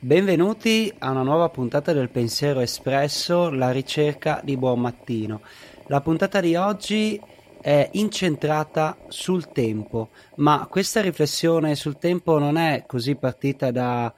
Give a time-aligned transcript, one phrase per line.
[0.00, 5.40] Benvenuti a una nuova puntata del Pensiero Espresso, la ricerca di buon mattino.
[5.88, 7.20] La puntata di oggi
[7.60, 14.14] è incentrata sul tempo, ma questa riflessione sul tempo non è così partita da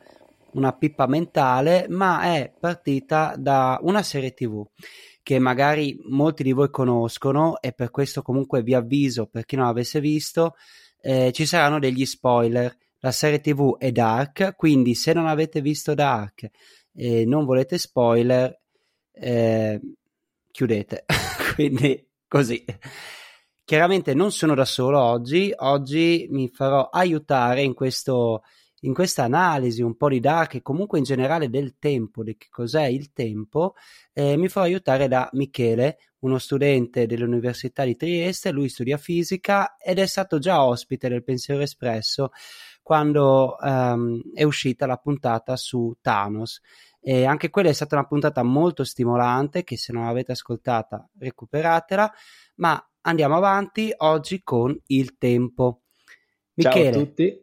[0.53, 4.63] una pippa mentale, ma è partita da una serie TV
[5.23, 9.65] che magari molti di voi conoscono e per questo comunque vi avviso per chi non
[9.65, 10.57] l'avesse visto,
[11.01, 12.77] eh, ci saranno degli spoiler.
[13.01, 16.51] La serie TV è Dark, quindi se non avete visto Dark
[16.93, 18.61] e non volete spoiler,
[19.13, 19.81] eh,
[20.51, 21.05] chiudete.
[21.55, 22.63] quindi così.
[23.65, 28.43] Chiaramente non sono da solo oggi, oggi mi farò aiutare in questo
[28.83, 32.47] in questa analisi un po' di Dark e comunque in generale del tempo, di che
[32.51, 33.75] cos'è il tempo,
[34.13, 39.99] eh, mi farò aiutare da Michele, uno studente dell'Università di Trieste, lui studia fisica ed
[39.99, 42.31] è stato già ospite del Pensiero Espresso
[42.91, 46.61] quando um, è uscita la puntata su Thanos.
[47.01, 52.13] E anche quella è stata una puntata molto stimolante che se non l'avete ascoltata recuperatela,
[52.57, 55.83] ma andiamo avanti oggi con il tempo.
[56.55, 57.41] Michele, Ciao a tutti.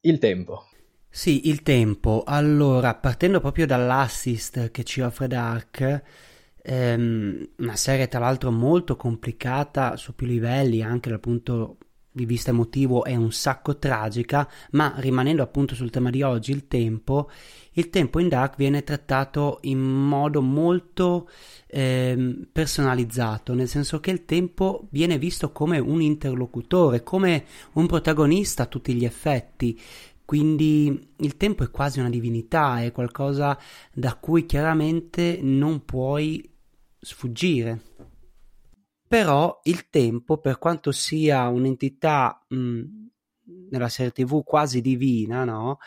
[0.00, 0.64] Il tempo.
[1.08, 2.24] Sì, il tempo.
[2.26, 6.02] Allora, partendo proprio dall'assist che ci offre Dark,
[6.60, 11.78] ehm, una serie tra l'altro molto complicata su più livelli, anche dal punto
[12.20, 16.68] di vista emotivo è un sacco tragica, ma rimanendo appunto sul tema di oggi, il
[16.68, 17.30] tempo,
[17.72, 21.28] il tempo in Dark viene trattato in modo molto
[21.66, 28.64] eh, personalizzato, nel senso che il tempo viene visto come un interlocutore, come un protagonista
[28.64, 29.80] a tutti gli effetti.
[30.24, 33.58] Quindi il tempo è quasi una divinità, è qualcosa
[33.92, 36.48] da cui chiaramente non puoi
[37.00, 37.80] sfuggire.
[39.10, 42.82] Però il tempo, per quanto sia un'entità mh,
[43.70, 45.78] nella serie TV quasi divina, no?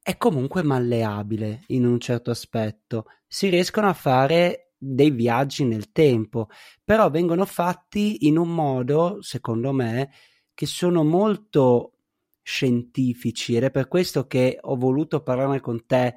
[0.00, 3.06] È comunque malleabile in un certo aspetto.
[3.26, 6.46] Si riescono a fare dei viaggi nel tempo,
[6.84, 10.10] però vengono fatti in un modo, secondo me,
[10.54, 11.94] che sono molto
[12.42, 16.14] scientifici ed è per questo che ho voluto parlarne con te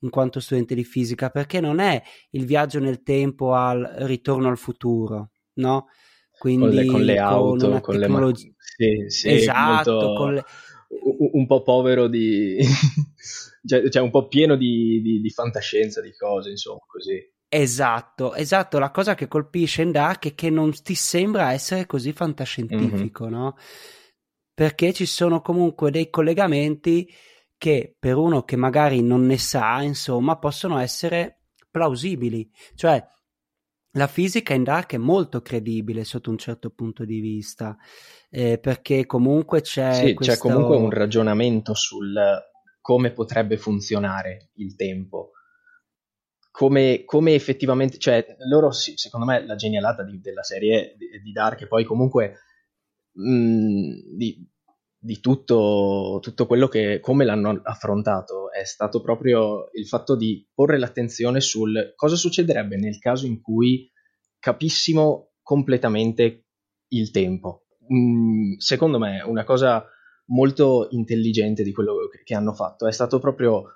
[0.00, 4.58] in quanto studente di fisica, perché non è il viaggio nel tempo al ritorno al
[4.58, 5.86] futuro, no?
[6.38, 8.34] Quindi con le, con le auto, con, con le...
[8.58, 10.14] Sì, sì, esatto, molto...
[10.14, 10.44] con le...
[11.32, 12.58] un po' povero di...
[13.64, 17.32] cioè, cioè, un po' pieno di, di, di fantascienza, di cose, insomma, così.
[17.48, 18.78] Esatto, esatto.
[18.78, 23.32] La cosa che colpisce in Dark è che non ti sembra essere così fantascientifico, mm-hmm.
[23.32, 23.56] no?
[24.52, 27.08] Perché ci sono comunque dei collegamenti
[27.56, 32.50] che per uno che magari non ne sa, insomma, possono essere plausibili.
[32.74, 33.02] Cioè,
[33.96, 37.76] la fisica in Dark è molto credibile sotto un certo punto di vista,
[38.30, 39.92] eh, perché comunque c'è.
[39.92, 40.32] Sì, questo...
[40.32, 42.12] c'è comunque un ragionamento sul
[42.80, 45.30] come potrebbe funzionare il tempo.
[46.50, 51.66] Come, come effettivamente, cioè, loro, secondo me, la genialata di, della serie di, Dark e
[51.66, 52.40] poi comunque
[53.12, 54.48] mh, mm, di,
[55.04, 60.78] di tutto, tutto, quello che, come l'hanno affrontato, è stato proprio il fatto di porre
[60.78, 63.86] l'attenzione sul cosa succederebbe nel caso in cui
[64.38, 66.46] capissimo completamente
[66.88, 67.66] il tempo.
[67.92, 69.84] Mm, secondo me, una cosa
[70.28, 73.74] molto intelligente di quello che hanno fatto è stato proprio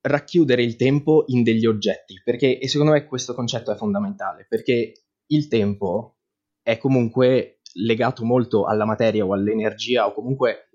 [0.00, 5.04] racchiudere il tempo in degli oggetti, perché, e secondo me questo concetto è fondamentale, perché
[5.26, 6.16] il tempo
[6.62, 10.68] è comunque legato molto alla materia o all'energia o comunque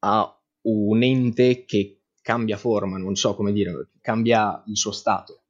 [0.00, 5.42] a un ente che cambia forma, non so come dire, cambia il suo stato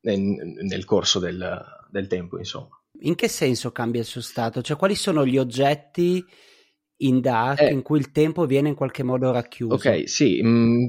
[0.00, 2.80] nel, nel corso del, del, tempo, insomma.
[3.00, 4.62] In che senso cambia il suo stato?
[4.62, 6.22] Cioè, quali sono gli oggetti
[6.98, 9.74] in Dark eh, in cui il tempo viene in qualche modo racchiuso?
[9.74, 10.42] Ok, sì.
[10.42, 10.86] Mh, mm,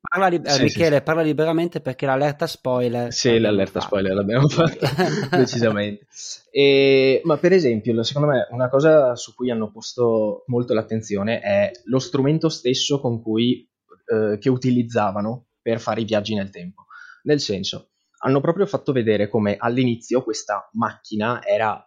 [0.00, 3.12] Parla li- sì, Michele, sì, parla liberamente perché l'allerta spoiler.
[3.12, 3.86] Sì, l'allerta fatto.
[3.86, 4.88] spoiler l'abbiamo fatta
[5.36, 6.06] decisamente.
[6.50, 11.70] E, ma per esempio, secondo me, una cosa su cui hanno posto molto l'attenzione è
[11.84, 13.68] lo strumento stesso con cui,
[14.06, 16.86] eh, che utilizzavano per fare i viaggi nel tempo.
[17.24, 17.90] Nel senso,
[18.20, 21.82] hanno proprio fatto vedere come all'inizio questa macchina era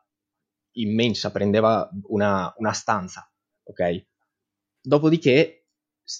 [0.73, 3.29] immensa, prendeva una, una stanza,
[3.63, 4.05] ok?
[4.81, 5.60] Dopodiché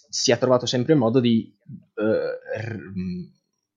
[0.09, 1.53] si è trovato sempre il modo di
[1.95, 2.77] eh,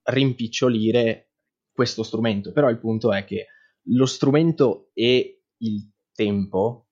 [0.03, 1.31] rimpicciolire
[1.73, 3.47] questo strumento, però il punto è che
[3.89, 6.89] lo strumento e il tempo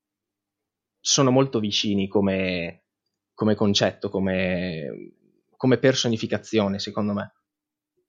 [0.99, 2.87] sono molto vicini come,
[3.33, 5.15] come concetto, come,
[5.57, 7.33] come personificazione, secondo me.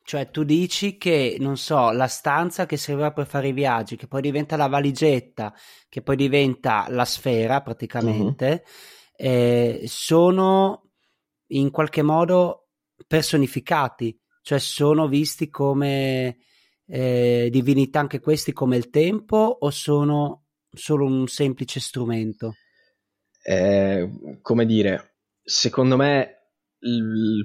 [0.05, 4.07] Cioè, tu dici che, non so, la stanza che serviva per fare i viaggi, che
[4.07, 5.53] poi diventa la valigetta,
[5.87, 9.81] che poi diventa la sfera praticamente, mm-hmm.
[9.81, 10.82] eh, sono
[11.55, 12.69] in qualche modo
[13.07, 16.37] personificati, cioè sono visti come
[16.85, 22.53] eh, divinità anche questi come il tempo o sono solo un semplice strumento?
[23.43, 27.41] Eh, come dire, secondo me l-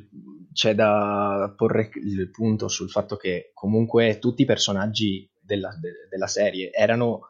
[0.52, 6.26] c'è da porre il punto sul fatto che comunque tutti i personaggi della, de- della
[6.26, 7.20] serie erano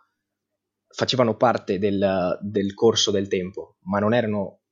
[0.89, 4.63] facevano parte del, del, corso del tempo, ma non erano,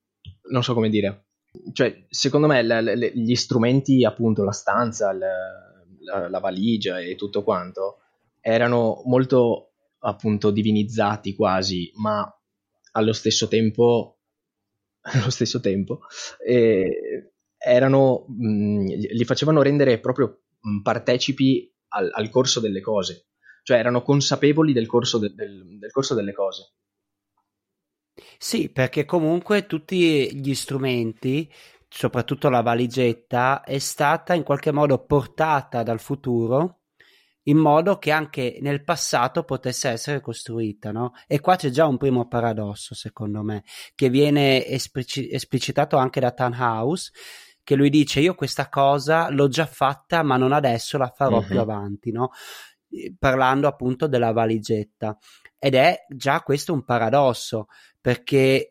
[0.51, 1.26] non so come dire,
[1.73, 5.19] cioè secondo me l- l- gli strumenti, appunto la stanza, l-
[6.01, 7.99] la, la valigia e tutto quanto,
[8.41, 12.29] erano molto appunto divinizzati quasi, ma
[12.93, 14.19] allo stesso tempo,
[15.13, 16.01] allo stesso tempo
[16.45, 20.43] eh, erano, mh, li facevano rendere proprio
[20.83, 23.27] partecipi al, al, corso delle cose,
[23.63, 26.73] cioè erano consapevoli del corso, de, del, del corso delle cose.
[28.39, 31.51] Sì, perché comunque tutti gli strumenti
[31.89, 36.81] soprattutto la valigetta, è stata in qualche modo portata dal futuro
[37.45, 41.13] in modo che anche nel passato potesse essere costruita, no?
[41.29, 43.63] E qua c'è già un primo paradosso, secondo me,
[43.95, 47.13] che viene esplici- esplicitato anche da Tannhaus,
[47.63, 51.47] che lui dice io questa cosa l'ho già fatta, ma non adesso, la farò uh-huh.
[51.47, 51.61] più mhm.
[51.61, 52.31] avanti, no?
[53.17, 55.17] Parlando appunto della valigetta.
[55.59, 57.67] Ed è già questo un paradosso,
[58.07, 58.69] perché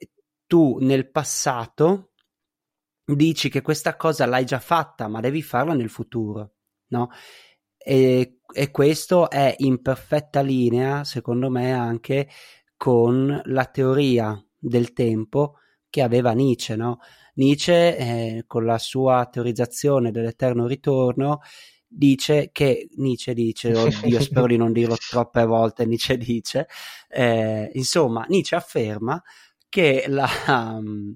[0.47, 2.11] tu nel passato
[3.03, 6.53] dici che questa cosa l'hai già fatta, ma devi farla nel futuro,
[6.91, 7.09] no?
[7.77, 12.29] E, e questo è in perfetta linea, secondo me, anche
[12.77, 15.55] con la teoria del tempo
[15.89, 16.99] che aveva Nietzsche, no?
[17.33, 21.41] Nietzsche, eh, con la sua teorizzazione dell'eterno ritorno,
[21.95, 26.67] dice che Nietzsche dice, oddio, spero di non dirlo troppe volte, Nietzsche dice,
[27.09, 29.21] eh, insomma, Nietzsche afferma
[29.69, 31.15] che la, um,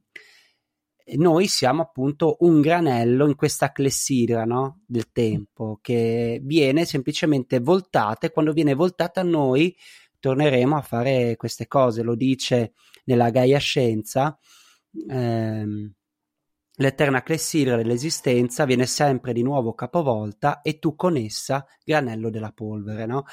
[1.18, 4.82] noi siamo appunto un granello in questa clessidra no?
[4.86, 9.76] del tempo che viene semplicemente voltata e quando viene voltata noi
[10.20, 12.04] torneremo a fare queste cose.
[12.04, 12.74] Lo dice
[13.06, 14.38] nella Gaia Scienza.
[15.10, 15.94] Ehm,
[16.80, 23.06] l'eterna clessidra dell'esistenza viene sempre di nuovo capovolta e tu con essa granello della polvere,
[23.06, 23.26] no?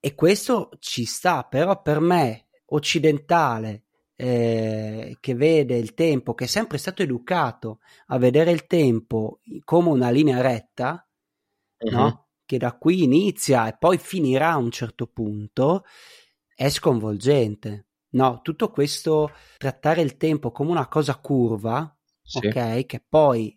[0.00, 3.84] E questo ci sta, però per me occidentale
[4.14, 9.88] eh, che vede il tempo, che è sempre stato educato a vedere il tempo come
[9.88, 11.06] una linea retta,
[11.78, 11.90] uh-huh.
[11.90, 12.28] no?
[12.44, 15.84] che da qui inizia e poi finirà a un certo punto,
[16.54, 17.87] è sconvolgente.
[18.10, 22.38] No, tutto questo trattare il tempo come una cosa curva, sì.
[22.38, 23.56] ok, che poi,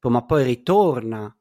[0.00, 1.34] ma poi ritorna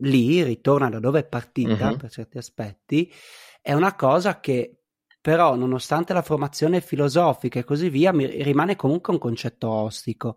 [0.00, 1.96] lì, ritorna da dove è partita uh-huh.
[1.96, 3.12] per certi aspetti,
[3.60, 4.82] è una cosa che
[5.20, 10.36] però nonostante la formazione filosofica e così via mi rimane comunque un concetto ostico,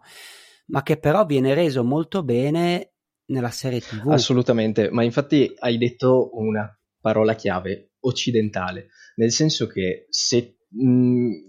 [0.68, 2.94] ma che però viene reso molto bene
[3.25, 4.10] nella serie TV.
[4.10, 8.88] Assolutamente, ma infatti hai detto una parola chiave, occidentale,
[9.18, 11.48] nel senso che se mh,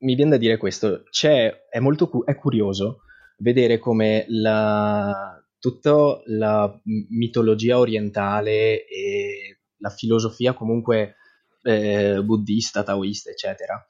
[0.00, 3.02] mi viene da dire questo, c'è, è molto cu- è curioso
[3.38, 6.80] vedere come la, tutta la
[7.10, 11.16] mitologia orientale e la filosofia comunque
[11.62, 13.84] eh, buddista, taoista, eccetera,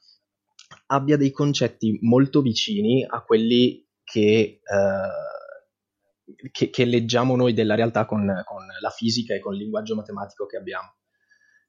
[0.87, 8.05] abbia dei concetti molto vicini a quelli che, eh, che, che leggiamo noi della realtà
[8.05, 10.95] con, con la fisica e con il linguaggio matematico che abbiamo.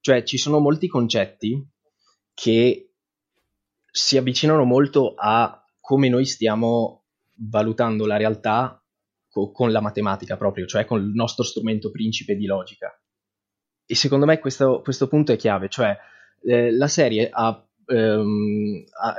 [0.00, 1.62] Cioè ci sono molti concetti
[2.32, 2.89] che
[3.90, 7.04] si avvicinano molto a come noi stiamo
[7.48, 8.82] valutando la realtà
[9.28, 12.92] co- con la matematica proprio, cioè con il nostro strumento principe di logica.
[13.86, 15.96] E secondo me questo, questo punto è chiave, cioè
[16.42, 19.16] eh, la serie ha, ehm, ha,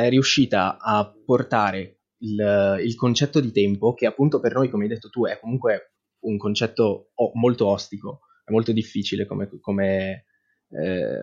[0.00, 4.88] è riuscita a portare il, il, concetto di tempo, che appunto per noi, come hai
[4.88, 10.24] detto tu, è comunque un concetto molto ostico, è molto difficile come, come,
[10.70, 11.20] eh,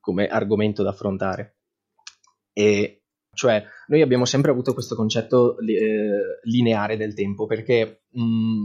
[0.00, 1.59] come argomento da affrontare.
[2.60, 8.64] E cioè, noi abbiamo sempre avuto questo concetto eh, lineare del tempo perché mh,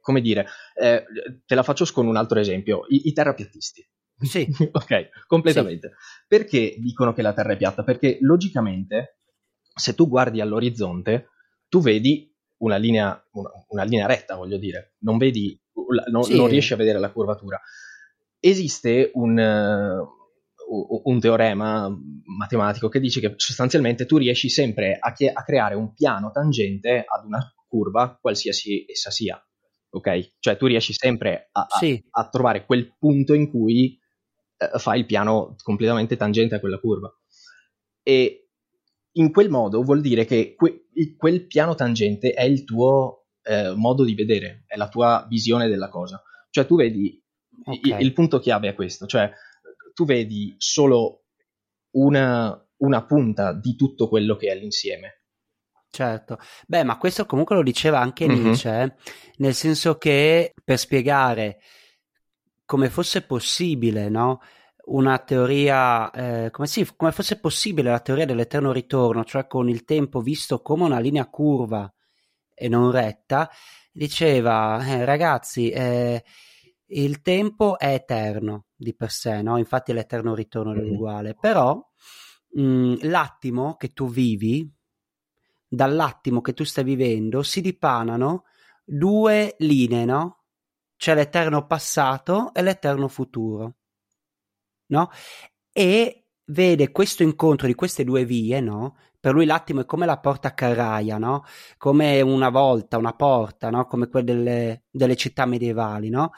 [0.00, 1.04] come dire, eh,
[1.44, 3.88] te la faccio con un altro esempio, i, i terrapiattisti.
[4.20, 4.46] Sì.
[4.70, 5.88] ok, completamente.
[5.88, 6.24] Sì.
[6.28, 7.82] Perché dicono che la Terra è piatta?
[7.82, 9.18] Perché logicamente,
[9.74, 11.30] se tu guardi all'orizzonte,
[11.68, 15.60] tu vedi una linea, una, una linea retta, voglio dire, non vedi,
[16.10, 16.36] no, sì.
[16.36, 17.60] non riesci a vedere la curvatura.
[18.38, 20.21] Esiste un, uh,
[20.68, 21.88] un, teorema
[22.24, 27.04] matematico che dice che sostanzialmente tu riesci sempre a, chie- a creare un piano tangente
[27.06, 29.42] ad una curva, qualsiasi essa sia
[29.92, 30.34] ok?
[30.38, 32.02] Cioè tu riesci sempre a, a, sì.
[32.10, 33.98] a trovare quel punto in cui
[34.56, 37.12] eh, fai il piano completamente tangente a quella curva.
[38.02, 38.48] E
[39.12, 44.04] in quel modo vuol dire che que- quel piano tangente è il tuo eh, modo
[44.04, 46.22] di vedere, è la tua visione della cosa.
[46.50, 47.22] Cioè tu vedi,
[47.64, 48.00] okay.
[48.00, 49.30] il, il, punto chiave è questo, cioè
[49.92, 51.24] tu vedi solo
[51.92, 55.22] una, una punta di tutto quello che è l'insieme.
[55.90, 58.42] Certo, beh, ma questo comunque lo diceva anche mm-hmm.
[58.42, 58.94] Nietzsche, eh?
[59.36, 61.60] nel senso che per spiegare
[62.64, 64.40] come fosse possibile, no?
[64.84, 69.84] Una teoria, eh, come, sì, come fosse possibile la teoria dell'eterno ritorno, cioè con il
[69.84, 71.92] tempo visto come una linea curva
[72.54, 73.50] e non retta,
[73.92, 76.24] diceva, eh, ragazzi, eh,
[76.92, 79.58] il tempo è eterno di per sé, no?
[79.58, 80.86] Infatti l'eterno ritorno mm-hmm.
[80.86, 81.80] è uguale, però
[82.50, 84.70] mh, mm, l'attimo che tu vivi,
[85.66, 88.44] dall'attimo che tu stai vivendo, si dipanano
[88.84, 90.44] due linee, no?
[90.96, 93.76] C'è l'eterno passato e l'eterno futuro,
[94.86, 95.10] no?
[95.72, 98.96] E vede questo incontro di queste due vie, no?
[99.18, 101.44] Per lui l'attimo è come la porta carraia, no?
[101.78, 103.86] Come una volta, una porta, no?
[103.86, 106.32] Come quelle delle, delle città medievali, no?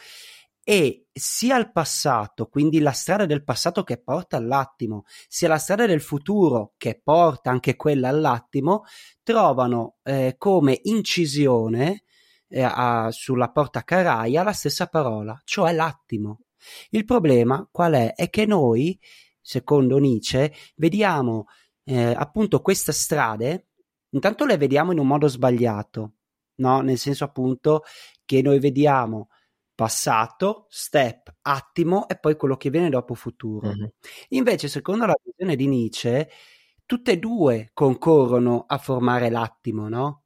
[0.64, 5.84] E sia il passato, quindi la strada del passato che porta all'attimo, sia la strada
[5.84, 8.84] del futuro che porta anche quella all'attimo,
[9.22, 12.04] trovano eh, come incisione
[12.48, 16.40] eh, a, sulla porta caraia la stessa parola, cioè l'attimo.
[16.90, 18.14] Il problema qual è?
[18.14, 18.98] È che noi,
[19.40, 21.46] secondo Nietzsche, vediamo
[21.84, 23.68] eh, appunto queste strade,
[24.10, 26.12] intanto le vediamo in un modo sbagliato,
[26.56, 26.80] no?
[26.80, 27.82] Nel senso appunto
[28.24, 29.28] che noi vediamo
[29.74, 33.68] passato, step, attimo e poi quello che viene dopo futuro.
[33.68, 33.86] Mm-hmm.
[34.30, 36.30] Invece, secondo la visione di Nietzsche,
[36.86, 40.24] tutte e due concorrono a formare l'attimo, no?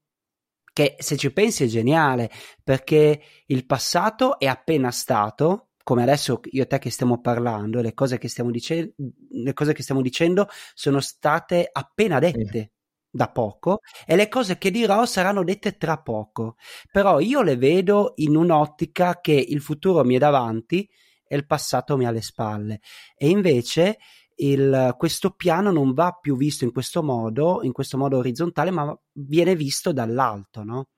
[0.79, 2.31] che se ci pensi è geniale,
[2.63, 7.95] perché il passato è appena stato, come adesso io e te che stiamo parlando, le
[7.95, 8.95] cose che stiamo, dice-
[9.31, 12.75] le cose che stiamo dicendo sono state appena dette.
[13.11, 16.57] Da poco e le cose che dirò saranno dette tra poco,
[16.93, 20.87] però io le vedo in un'ottica che il futuro mi è davanti
[21.27, 22.81] e il passato mi ha alle spalle.
[23.17, 23.99] E invece
[24.37, 28.99] il, questo piano non va più visto in questo modo, in questo modo orizzontale, ma
[29.13, 30.89] viene visto dall'alto, no?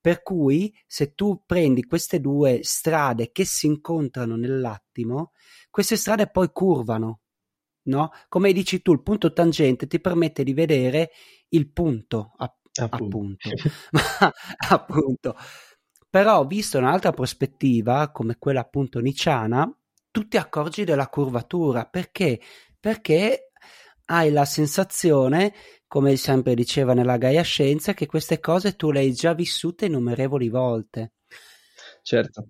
[0.00, 5.32] Per cui se tu prendi queste due strade che si incontrano nell'attimo,
[5.70, 7.20] queste strade poi curvano,
[7.84, 8.10] no?
[8.28, 11.10] Come dici tu, il punto tangente ti permette di vedere
[11.50, 13.04] il punto, app- appunto.
[13.04, 13.50] appunto.
[14.70, 15.36] appunto.
[16.08, 19.70] Però visto un'altra prospettiva, come quella appunto niciana,
[20.10, 22.40] tu ti accorgi della curvatura perché
[22.78, 23.50] perché
[24.06, 25.52] hai la sensazione,
[25.86, 30.48] come sempre diceva nella Gaia Scienza, che queste cose tu le hai già vissute innumerevoli
[30.48, 31.12] volte.
[32.02, 32.46] Certo.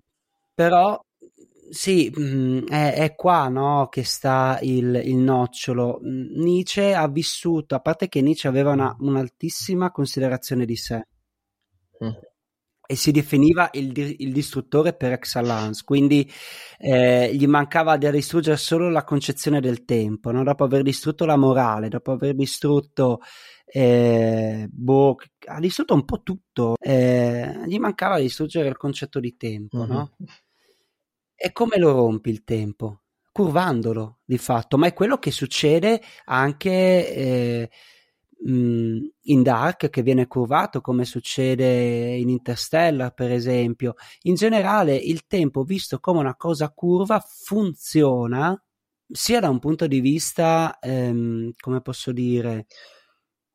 [0.53, 0.99] Però
[1.69, 5.99] sì, mm, è, è, qua no, che sta il, il, nocciolo.
[6.01, 11.07] Nietzsche ha vissuto, a parte che Nietzsche aveva una, un'altissima considerazione di sé.
[12.03, 12.09] Mm
[12.89, 16.27] e si definiva il, il, distruttore per excellence, quindi
[16.77, 20.41] eh, gli mancava da distruggere solo la concezione del tempo, no?
[20.41, 23.19] dopo aver distrutto la morale, dopo aver distrutto,
[23.65, 29.79] eh, boh, ha distrutto un po' tutto, eh, gli mancava distruggere il concetto di tempo.
[29.79, 29.91] Mm-hmm.
[29.91, 30.11] No?
[31.39, 33.01] E come lo rompi il tempo?
[33.31, 36.69] Curvandolo di fatto, ma è quello che succede anche
[37.13, 37.69] eh,
[38.45, 45.27] mh, in Dark che viene curvato come succede in Interstellar per esempio in generale il
[45.27, 48.59] tempo visto come una cosa curva funziona
[49.09, 52.65] sia da un punto di vista ehm, come posso dire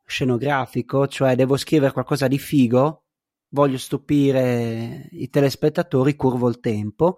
[0.07, 3.05] scenografico cioè devo scrivere qualcosa di figo
[3.49, 7.17] voglio stupire i telespettatori curvo il tempo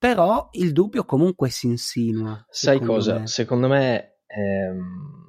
[0.00, 3.26] però il dubbio comunque si insinua sai cosa me.
[3.28, 5.20] secondo me ehm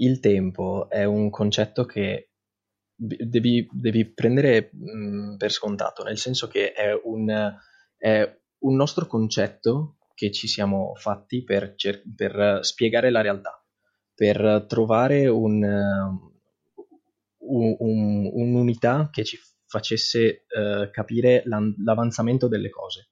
[0.00, 2.30] il tempo è un concetto che
[2.94, 7.54] devi, devi prendere mh, per scontato, nel senso che è un,
[7.96, 13.64] è un, nostro concetto che ci siamo fatti per, cer- per spiegare la realtà,
[14.14, 15.62] per trovare un,
[17.38, 23.10] un, un'unità che ci facesse uh, capire l'avanzamento delle cose.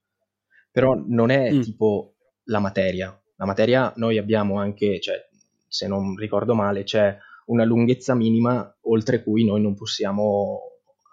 [0.77, 1.61] Però non è mm.
[1.63, 3.19] tipo la materia.
[3.37, 5.27] La materia noi abbiamo anche, cioè,
[5.67, 7.17] se non ricordo male, c'è
[7.47, 10.61] una lunghezza minima oltre cui noi non possiamo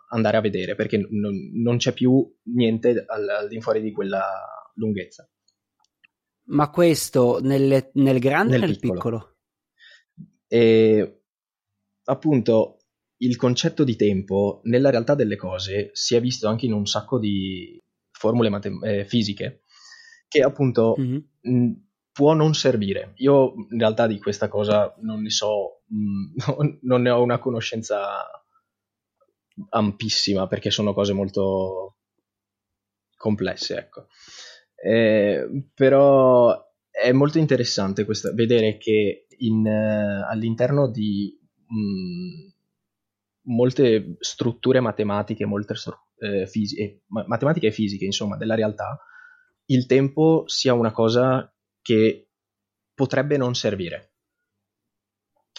[0.09, 4.21] andare a vedere perché non, non c'è più niente al, all'infuori di quella
[4.73, 5.25] lunghezza.
[6.47, 8.97] Ma questo nel, nel grande nel o nel piccolo?
[8.99, 9.37] piccolo?
[10.45, 11.21] E
[12.03, 12.79] appunto
[13.19, 17.17] il concetto di tempo nella realtà delle cose si è visto anche in un sacco
[17.17, 17.81] di
[18.23, 19.63] formule matem- eh, fisiche
[20.29, 21.19] che appunto mm-hmm.
[21.41, 21.71] mh,
[22.13, 23.11] può non servire.
[23.17, 27.37] Io in realtà di questa cosa non ne so, mh, mm, non ne ho una
[27.37, 28.23] conoscenza
[29.69, 31.97] ampissima perché sono cose molto
[33.17, 34.07] complesse, ecco.
[34.75, 36.57] Eh, però
[36.89, 41.37] è molto interessante questa, vedere che in, uh, all'interno di
[41.67, 42.47] mh, mm,
[43.53, 45.73] molte strutture matematiche, molte
[46.23, 48.97] eh, fisi- matematiche e fisiche, insomma, della realtà,
[49.65, 52.29] il tempo sia una cosa che
[52.93, 54.13] potrebbe non servire.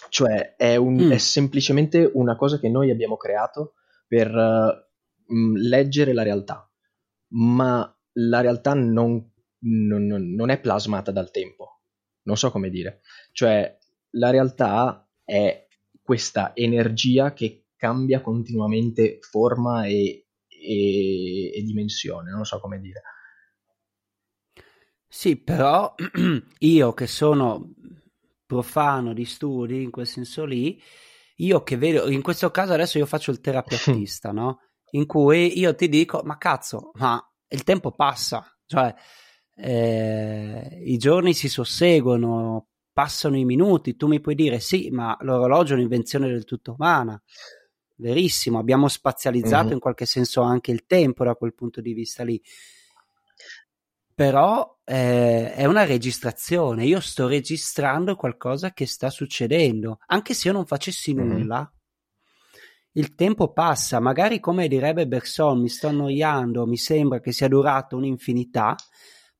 [0.09, 1.11] Cioè è, un, mm.
[1.11, 3.75] è semplicemente una cosa che noi abbiamo creato
[4.07, 6.69] per uh, leggere la realtà,
[7.29, 11.81] ma la realtà non, non, non è plasmata dal tempo.
[12.23, 13.01] Non so come dire.
[13.31, 13.77] Cioè
[14.11, 15.67] la realtà è
[16.01, 20.24] questa energia che cambia continuamente forma e,
[20.65, 23.01] e, e dimensione, non so come dire.
[25.07, 25.93] Sì, però
[26.59, 27.73] io che sono
[28.45, 30.81] profano di studi, in quel senso lì,
[31.37, 34.59] io che vedo, in questo caso adesso io faccio il terapeutista, no?
[34.91, 38.93] In cui io ti dico, ma cazzo, ma il tempo passa, cioè
[39.55, 45.73] eh, i giorni si susseguono, passano i minuti, tu mi puoi dire sì, ma l'orologio
[45.73, 47.21] è un'invenzione del tutto umana.
[47.95, 49.73] Verissimo, abbiamo spazializzato mm-hmm.
[49.73, 52.41] in qualche senso anche il tempo da quel punto di vista lì
[54.15, 56.85] però eh, è una registrazione.
[56.85, 61.29] Io sto registrando qualcosa che sta succedendo, anche se io non facessi mm-hmm.
[61.29, 61.69] nulla.
[62.93, 67.97] Il tempo passa, magari come direbbe Bergson, mi sto annoiando, mi sembra che sia durato
[67.97, 68.77] un'infinità,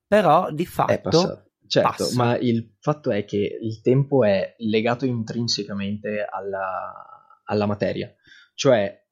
[0.05, 2.23] però di fatto Certo, passa.
[2.23, 8.13] ma il fatto è che il tempo è legato intrinsecamente alla, alla materia.
[8.55, 9.05] Cioè,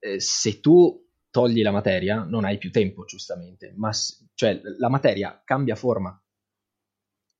[0.00, 3.90] eh, se tu togli la materia, non hai più tempo, giustamente, ma
[4.34, 6.20] cioè, la materia cambia forma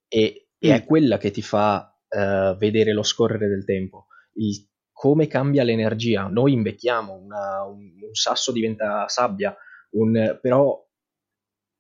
[0.07, 0.87] e, e è mm.
[0.87, 6.29] quella che ti fa uh, vedere lo scorrere del tempo, il, come cambia l'energia.
[6.29, 9.57] Noi invecchiamo, una, un, un, sasso diventa sabbia,
[9.91, 10.85] un, però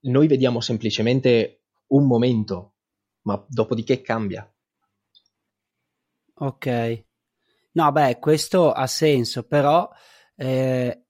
[0.01, 2.77] noi vediamo semplicemente un momento,
[3.23, 4.51] ma dopodiché cambia.
[6.41, 7.07] Ok.
[7.79, 9.89] No, beh, questo ha senso, però
[10.35, 11.05] eh,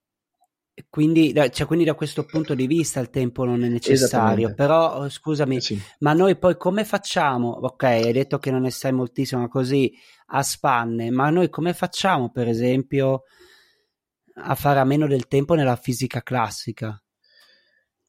[0.87, 5.09] quindi, cioè, quindi, da questo punto di vista il tempo non è necessario, però oh,
[5.09, 5.81] scusami, eh sì.
[5.99, 7.49] ma noi poi come facciamo?
[7.49, 9.91] Ok, hai detto che non ne sai moltissimo così
[10.27, 13.23] a spanne, ma noi come facciamo per esempio
[14.35, 17.01] a fare a meno del tempo nella fisica classica?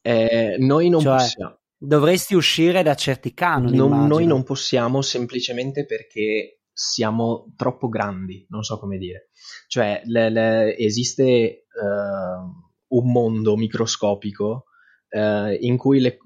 [0.01, 1.59] Eh, noi non cioè, possiamo.
[1.83, 3.75] Dovresti uscire da certi canoni.
[3.75, 9.29] Non, noi non possiamo semplicemente perché siamo troppo grandi, non so come dire.
[9.67, 14.65] Cioè, le, le, esiste uh, un mondo microscopico
[15.09, 16.17] uh, in cui le,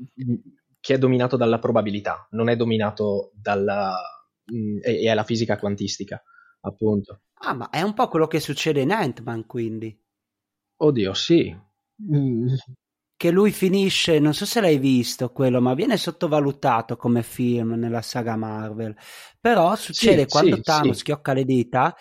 [0.79, 3.95] che è dominato dalla probabilità, non è dominato dalla...
[4.45, 6.21] Mh, e, è la fisica quantistica,
[6.61, 7.21] appunto.
[7.39, 9.97] Ah, ma è un po' quello che succede in Ant-Man, quindi.
[10.77, 11.55] Oddio, sì.
[12.11, 12.47] Mm
[13.17, 18.01] che lui finisce, non so se l'hai visto quello, ma viene sottovalutato come film nella
[18.01, 18.95] saga Marvel.
[19.39, 20.99] Però succede sì, quando sì, Thanos sì.
[20.99, 21.95] schiocca le dita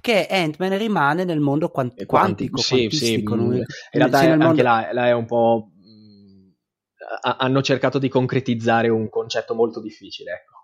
[0.00, 2.88] che Ant-Man rimane nel mondo quant- quantico, sì.
[2.90, 4.46] Sì, non, in realtà è, mondo...
[4.46, 5.70] anche là, là, è un po'...
[5.74, 6.52] Mh,
[7.22, 10.58] hanno cercato di concretizzare un concetto molto difficile, ecco.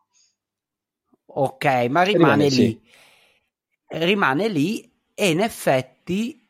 [1.27, 2.83] Ok, ma rimane, rimane lì.
[3.89, 6.49] Rimane lì e in effetti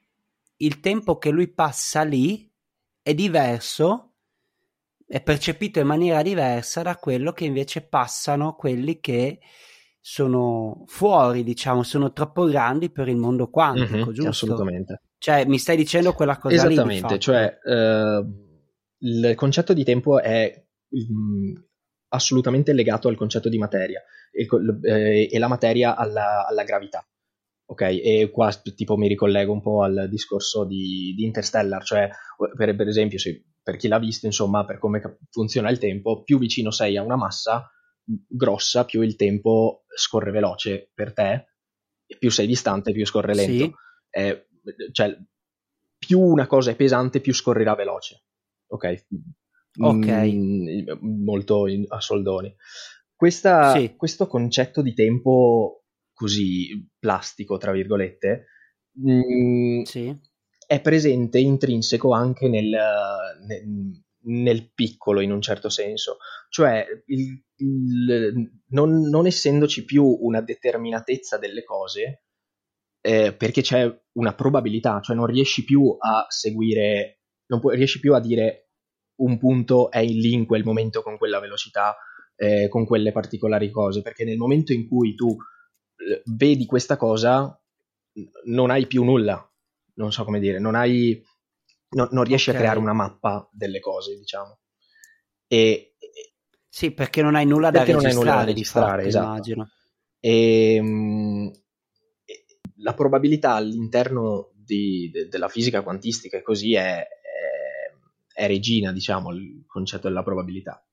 [0.58, 2.50] il tempo che lui passa lì
[3.06, 4.14] è diverso,
[5.06, 9.38] è percepito in maniera diversa da quello che invece passano quelli che
[10.00, 14.28] sono fuori, diciamo, sono troppo grandi per il mondo quantico, mm-hmm, giusto?
[14.30, 15.02] Assolutamente.
[15.18, 18.26] Cioè, mi stai dicendo quella cosa Esattamente, lì, cioè uh,
[18.98, 21.64] il concetto di tempo è um,
[22.08, 24.48] assolutamente legato al concetto di materia e,
[24.82, 27.06] eh, e la materia alla, alla, gravità.
[27.68, 32.08] Ok, e qua tipo mi ricollego un po' al discorso di, di Interstellar, cioè
[32.56, 36.38] per, per esempio se, per chi l'ha visto, insomma, per come funziona il tempo, più
[36.38, 37.68] vicino sei a una massa
[38.04, 41.46] grossa, più il tempo scorre veloce per te,
[42.06, 43.64] e più sei distante, più scorre lento.
[43.64, 43.72] Sì.
[44.10, 44.46] Eh,
[44.92, 45.16] cioè,
[45.98, 48.26] più una cosa è pesante, più scorrerà veloce.
[48.68, 49.06] Ok?
[49.78, 50.06] Ok.
[50.06, 52.54] Mm, molto in, a soldoni.
[53.14, 53.96] Questa, sì.
[53.96, 55.85] Questo concetto di tempo
[56.16, 58.46] così plastico, tra virgolette,
[58.92, 60.18] mh, mm, sì.
[60.66, 62.74] è presente intrinseco anche nel,
[63.46, 66.16] nel, nel, piccolo, in un certo senso.
[66.48, 72.22] Cioè, il, il, non, non, essendoci più una determinatezza delle cose,
[73.02, 78.14] eh, perché c'è una probabilità, cioè non riesci più a seguire, non pu- riesci più
[78.14, 78.70] a dire
[79.16, 81.94] un punto è lì in quel momento con quella velocità,
[82.36, 85.36] eh, con quelle particolari cose, perché nel momento in cui tu
[86.24, 87.60] vedi questa cosa,
[88.44, 89.48] non hai più nulla.
[89.94, 91.22] non so come dire, non hai,
[91.90, 92.60] no, non riesci okay.
[92.60, 94.58] a creare una mappa delle cose, diciamo.
[95.46, 95.94] E,
[96.68, 99.26] sì, perché non hai nulla da registrare, nulla da registrare fatto, esatto.
[99.26, 99.70] immagino.
[100.20, 101.50] E, mh,
[102.78, 107.06] la probabilità all'interno di, de, della fisica quantistica e così è, è,
[108.34, 110.86] è regina, diciamo, il concetto della probabilità.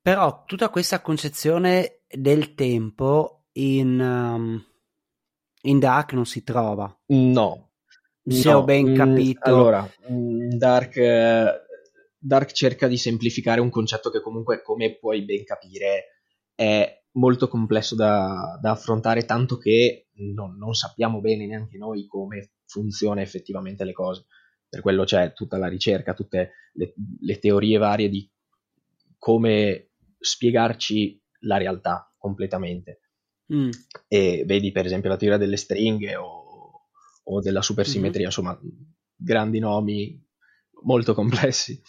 [0.00, 4.64] Però tutta questa concezione del tempo in, um,
[5.62, 6.94] in Dark non si trova.
[7.06, 7.70] No.
[8.24, 8.58] Se no.
[8.58, 9.40] ho ben mm, capito.
[9.42, 10.98] Allora, mm, Dark,
[12.18, 16.04] Dark cerca di semplificare un concetto che comunque, come puoi ben capire,
[16.54, 22.52] è molto complesso da, da affrontare, tanto che non, non, sappiamo bene neanche noi come
[22.66, 24.26] funziona effettivamente le cose.
[24.68, 28.30] Per quello c'è tutta la ricerca, tutte le, le teorie varie di
[29.18, 33.00] come spiegarci la realtà completamente.
[33.52, 33.70] Mm.
[34.08, 36.86] E vedi per esempio la teoria delle stringhe o,
[37.24, 38.26] o della supersimmetria, mm.
[38.26, 38.60] insomma,
[39.16, 40.22] grandi nomi
[40.82, 41.80] molto complessi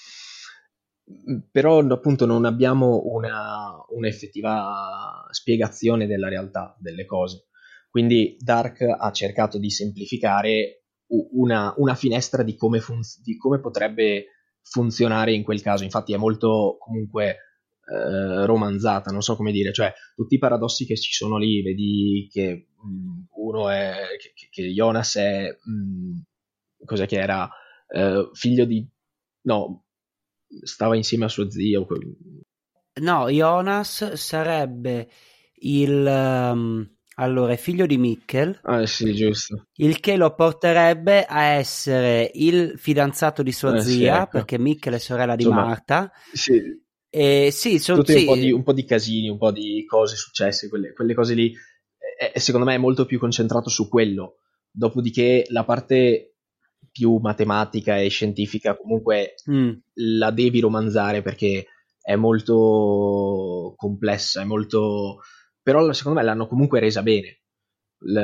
[1.49, 7.47] però appunto non abbiamo una, un'effettiva spiegazione della realtà delle cose.
[7.89, 10.85] Quindi Dark ha cercato di semplificare
[11.33, 14.27] una, una finestra di come, funz- di come, potrebbe
[14.61, 15.83] funzionare in quel caso.
[15.83, 17.50] Infatti è molto comunque
[17.91, 22.27] eh, romanzata, non so come dire, cioè tutti i paradossi che ci sono lì, vedi
[22.31, 26.17] che mh, mm, uno è che, che Jonas è mh, mm,
[26.85, 27.49] cos'è che era
[27.87, 28.87] eh, figlio di
[29.43, 29.83] no
[30.63, 31.87] stava insieme a suo zio.
[33.01, 35.09] No, Jonas sarebbe
[35.55, 36.05] il...
[36.05, 38.59] Um, allora, è figlio di Mikkel.
[38.63, 39.67] Ah, sì, giusto.
[39.75, 44.29] Il che lo porterebbe a essere il fidanzato di sua eh, zia, sì, ecco.
[44.31, 46.11] perché Mikkel è sorella di Insomma, Marta.
[46.33, 46.59] Sì.
[47.13, 48.19] E sì, sono sì.
[48.19, 51.33] Un, po di, un po' di casini, un po' di cose successe, quelle, quelle cose
[51.33, 51.53] lì.
[52.33, 54.37] E, secondo me è molto più concentrato su quello.
[54.71, 56.37] Dopodiché la parte
[56.89, 59.71] più matematica e scientifica comunque mm.
[60.17, 61.65] la devi romanzare perché
[62.01, 65.19] è molto complessa, è molto...
[65.61, 67.41] però secondo me l'hanno comunque resa bene.
[67.99, 68.17] L...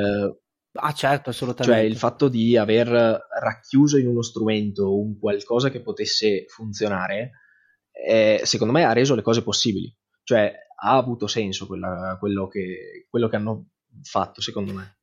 [0.80, 1.78] Ah certo, assolutamente.
[1.78, 7.32] Cioè il fatto di aver racchiuso in uno strumento un qualcosa che potesse funzionare,
[8.06, 9.94] eh, secondo me ha reso le cose possibili.
[10.22, 13.66] Cioè ha avuto senso quella, quello, che, quello che hanno
[14.02, 14.98] fatto, secondo me.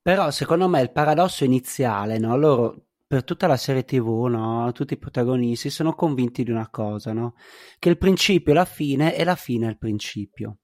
[0.00, 2.36] Però secondo me il paradosso iniziale, no?
[2.36, 4.70] Loro per tutta la serie TV, no?
[4.72, 7.34] Tutti i protagonisti sono convinti di una cosa, no?
[7.78, 10.58] Che il principio è la fine e la fine è il principio.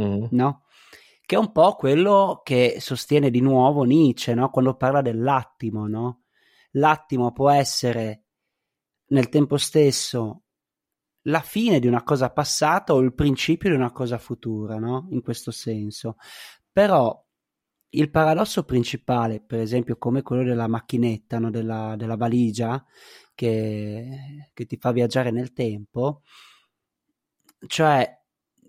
[0.00, 0.26] Mm.
[0.30, 0.64] No?
[1.24, 4.50] Che è un po' quello che sostiene di nuovo Nietzsche, no?
[4.50, 6.22] Quando parla dell'attimo, no?
[6.72, 8.26] L'attimo può essere
[9.12, 10.42] nel tempo stesso
[11.26, 15.06] la fine di una cosa passata o il principio di una cosa futura, no?
[15.10, 16.16] In questo senso.
[16.72, 17.24] Però
[17.90, 21.50] il paradosso principale, per esempio, come quello della macchinetta, no?
[21.50, 22.84] della, della, valigia
[23.34, 26.22] che, che ti fa viaggiare nel tempo,
[27.66, 28.18] cioè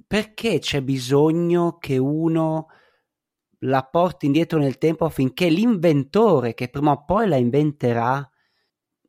[0.06, 2.68] perché c'è bisogno che uno
[3.60, 8.30] la porti indietro nel tempo affinché l'inventore, che prima o poi la inventerà,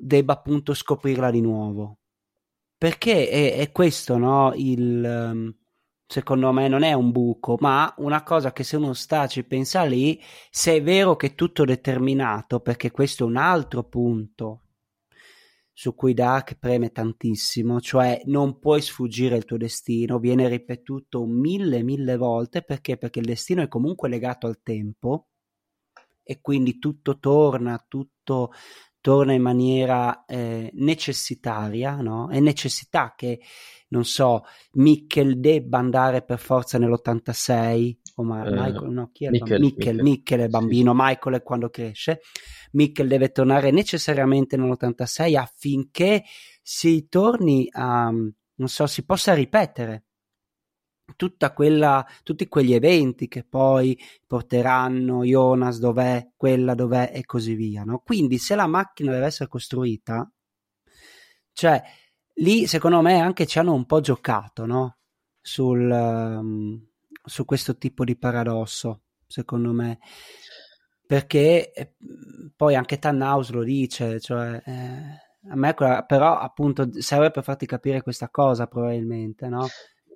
[0.05, 1.99] debba appunto scoprirla di nuovo?
[2.77, 4.53] Perché è, è questo, no?
[4.55, 5.55] Il, um,
[6.07, 9.85] secondo me non è un buco, ma una cosa che se uno sta ci pensa
[9.85, 14.61] lì, se è vero che è tutto determinato, perché questo è un altro punto
[15.77, 21.83] su cui Dark preme tantissimo, cioè non puoi sfuggire il tuo destino, viene ripetuto mille
[21.83, 22.97] mille volte perché?
[22.97, 25.31] Perché il destino è comunque legato al tempo
[26.23, 28.53] e quindi tutto torna, tutto
[29.05, 32.31] torna in maniera eh, necessitaria, no?
[32.31, 33.39] È necessità che,
[33.89, 39.29] non so, Mikkel debba andare per forza nell'86, o ma- uh, Michael, no, chi è
[39.29, 40.99] Mikkel, Mikkel, Mikkel è bambino, sì.
[41.03, 42.21] Michael è quando cresce,
[42.73, 46.25] Mikkel deve tornare necessariamente nell'86 affinché
[46.63, 50.05] si torni a, non so, si possa ripetere
[51.53, 57.85] quella, tutti quegli eventi che poi porteranno Jonas dov'è, quella dov'è e così via.
[57.85, 58.01] No?
[58.05, 60.31] Quindi se la macchina deve essere costruita,
[61.53, 61.83] cioè
[62.35, 64.97] lì secondo me anche ci hanno un po' giocato no?
[65.41, 66.85] Sul, um,
[67.23, 69.99] su questo tipo di paradosso, secondo me.
[71.07, 71.95] Perché eh,
[72.57, 74.63] poi anche Tannhaus lo dice, cioè...
[74.65, 79.67] Eh, a me però appunto serve per farti capire questa cosa probabilmente, no?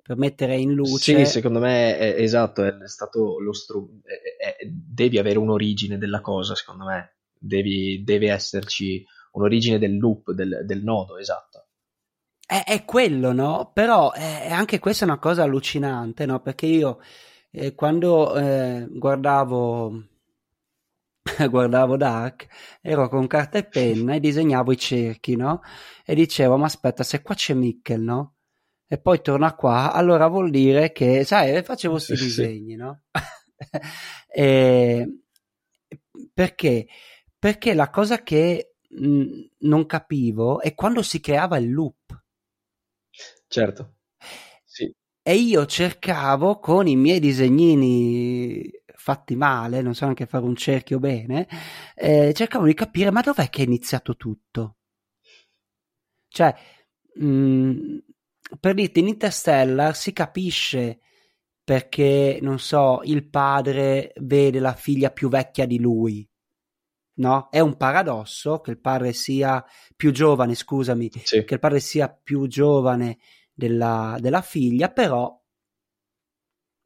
[0.09, 1.23] Per mettere in luce.
[1.23, 6.19] Sì, secondo me è, esatto, è stato lo stru- è, è, devi avere un'origine della
[6.19, 7.17] cosa, secondo me.
[7.37, 11.67] Devi, deve esserci un'origine del loop, del, del nodo, esatto.
[12.43, 13.69] È, è, quello, no?
[13.71, 16.41] Però è, anche questa è una cosa allucinante, no?
[16.41, 16.99] Perché io
[17.51, 20.05] eh, quando eh, guardavo
[21.47, 22.47] guardavo Dark,
[22.81, 25.61] ero con carta e penna e disegnavo i cerchi, no?
[26.03, 28.33] E dicevo, ma aspetta, se qua c'è Mikkel, no?
[28.91, 32.75] E poi torna qua, allora vuol dire che, sai, facevo questi sì, disegni, sì.
[32.75, 33.01] no?
[34.27, 35.07] e,
[36.33, 36.87] perché?
[37.37, 39.25] Perché la cosa che mh,
[39.59, 42.23] non capivo è quando si creava il loop.
[43.47, 43.95] Certo.
[44.65, 44.91] Sì.
[45.21, 50.99] E io cercavo con i miei disegnini fatti male, non so neanche fare un cerchio
[50.99, 51.47] bene,
[51.95, 54.77] eh, cercavo di capire ma dov'è che è iniziato tutto?
[56.27, 56.53] Cioè,
[57.15, 57.97] mh,
[58.59, 60.99] per dirti, in Interstellar si capisce
[61.63, 66.27] perché, non so, il padre vede la figlia più vecchia di lui.
[67.19, 67.49] No?
[67.51, 69.63] È un paradosso che il padre sia
[69.95, 71.43] più giovane, scusami, sì.
[71.43, 73.19] che il padre sia più giovane
[73.53, 75.37] della, della figlia, però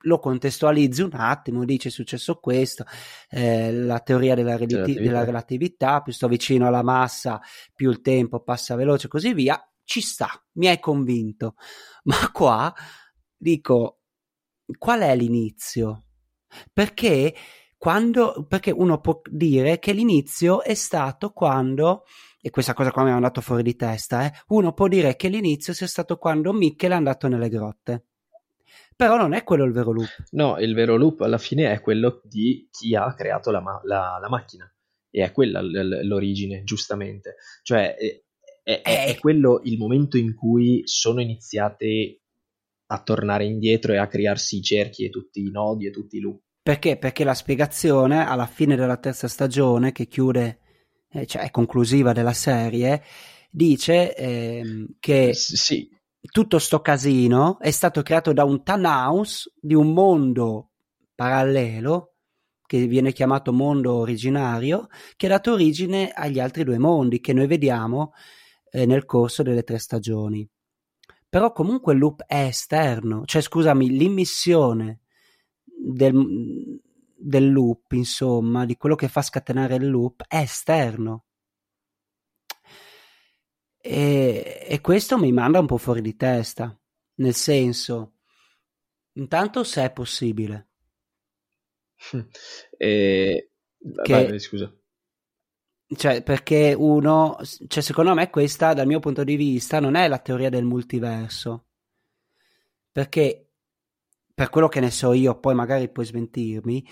[0.05, 2.83] lo contestualizzi un attimo, dice è successo questo,
[3.29, 7.39] eh, la teoria della, relati- della, relatività, più sto vicino alla massa,
[7.73, 11.55] più il tempo passa veloce così via, ci sta, mi hai convinto.
[12.03, 12.73] Ma qua
[13.35, 13.99] dico,
[14.77, 16.05] qual è l'inizio?
[16.71, 17.33] Perché
[17.77, 22.05] quando, perché uno può dire che l'inizio è stato quando,
[22.41, 25.27] e questa cosa qua mi è andato fuori di testa, eh, uno può dire che
[25.27, 28.05] l'inizio sia stato quando Michel è andato nelle grotte.
[28.95, 30.09] Però non è quello il vero loop.
[30.31, 34.17] No, il vero loop alla fine è quello di chi ha creato la, ma- la,
[34.21, 34.71] la macchina.
[35.09, 37.35] E è quella l- l'origine, giustamente.
[37.63, 37.95] Cioè,
[38.63, 39.19] è, è, è, eh.
[39.19, 42.21] quello il momento in cui sono iniziate
[42.87, 46.19] a tornare indietro e a crearsi i cerchi e tutti i nodi e tutti i
[46.19, 46.41] loop.
[46.63, 46.97] Perché?
[46.97, 50.59] Perché la spiegazione alla fine della terza stagione, che chiude,
[51.09, 53.03] eh, cioè è conclusiva della serie,
[53.51, 55.87] dice eh, che sì
[56.31, 60.71] tutto sto casino è stato creato da un Thanos di un mondo
[61.15, 62.13] parallelo
[62.65, 67.47] che viene chiamato mondo originario che ha dato origine agli altri due mondi che noi
[67.47, 68.13] vediamo
[68.73, 70.47] eh, nel corso delle tre stagioni
[71.29, 75.01] però comunque il loop è esterno cioè scusami l'immissione
[75.63, 76.79] del,
[77.15, 81.25] del loop insomma di quello che fa scatenare il loop è esterno
[83.85, 86.73] e, e questo mi manda un po' fuori di testa,
[87.15, 88.13] nel senso,
[89.13, 90.69] intanto se è possibile.
[92.77, 93.49] e...
[94.03, 94.73] Che, Vai, scusa.
[95.95, 100.19] Cioè, perché uno, cioè, secondo me questa, dal mio punto di vista, non è la
[100.19, 101.65] teoria del multiverso.
[102.91, 103.49] Perché,
[104.33, 106.85] per quello che ne so io, poi magari puoi smentirmi,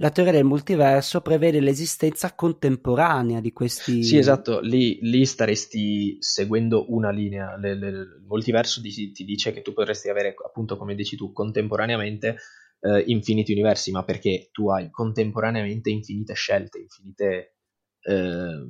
[0.00, 4.02] la teoria del multiverso prevede l'esistenza contemporanea di questi.
[4.02, 7.56] Sì, esatto, lì, lì staresti seguendo una linea.
[7.56, 11.32] Le, le, il multiverso ti, ti, dice che tu potresti avere, appunto, come dici tu,
[11.32, 12.36] contemporaneamente
[12.80, 17.56] eh, infiniti universi, ma perché tu hai contemporaneamente infinite scelte, infinite
[18.02, 18.68] eh,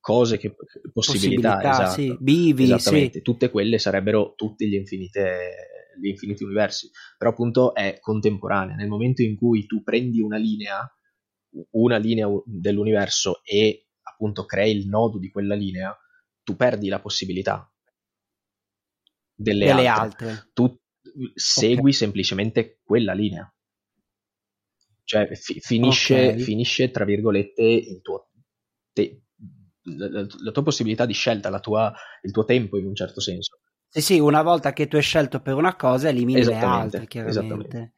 [0.00, 0.54] cose, che,
[0.92, 1.90] possibilità, possibilità esatto.
[1.92, 2.16] sì.
[2.18, 3.18] Bivi, esattamente.
[3.18, 3.22] Sì.
[3.22, 8.74] Tutte quelle sarebbero tutte le infinite gli infiniti universi, però appunto è contemporanea.
[8.76, 10.86] Nel momento in cui tu prendi una linea,
[11.70, 15.96] una linea dell'universo e appunto crei il nodo di quella linea,
[16.42, 17.72] tu perdi la possibilità
[19.34, 20.28] delle, delle altre.
[20.28, 20.50] altre.
[20.52, 20.78] Tu
[21.34, 21.92] segui okay.
[21.92, 23.48] semplicemente quella linea.
[25.04, 26.38] Cioè fi- finisce, okay.
[26.40, 28.00] finisce, tra virgolette,
[28.92, 29.22] te-
[29.84, 33.58] la, la, la, tua possibilità di scelta, tua, il tuo tempo in un certo senso.
[33.88, 37.92] Sì, sì, una volta che tu hai scelto per una cosa, elimini le altre, chiaramente.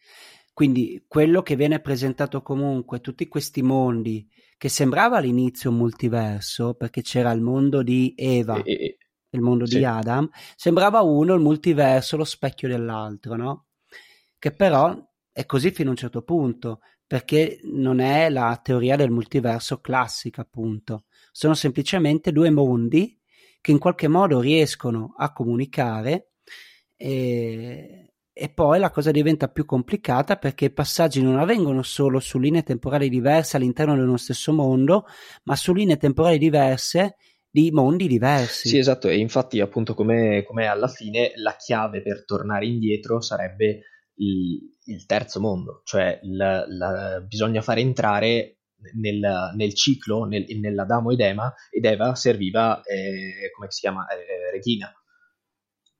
[0.52, 7.02] Quindi quello che viene presentato comunque, tutti questi mondi, che sembrava all'inizio un multiverso, perché
[7.02, 8.98] c'era il mondo di Eva e, e
[9.30, 9.78] il mondo sì.
[9.78, 13.66] di Adam, sembrava uno il multiverso, lo specchio dell'altro, no?
[14.38, 14.98] Che però
[15.30, 20.42] è così fino a un certo punto, perché non è la teoria del multiverso classica,
[20.42, 21.04] appunto.
[21.30, 23.18] Sono semplicemente due mondi
[23.60, 26.32] che in qualche modo riescono a comunicare
[26.96, 32.38] e, e poi la cosa diventa più complicata perché i passaggi non avvengono solo su
[32.38, 35.06] linee temporali diverse all'interno dello stesso mondo,
[35.44, 37.16] ma su linee temporali diverse
[37.48, 38.68] di mondi diversi.
[38.68, 43.80] Sì, esatto, e infatti appunto come, come alla fine la chiave per tornare indietro sarebbe
[44.16, 48.58] il, il terzo mondo, cioè la, la, bisogna fare entrare
[48.94, 54.50] nel, nel ciclo, nel, nell'Adamo ed Eva, ed Eva serviva, eh, come si chiama, eh,
[54.50, 54.92] Regina.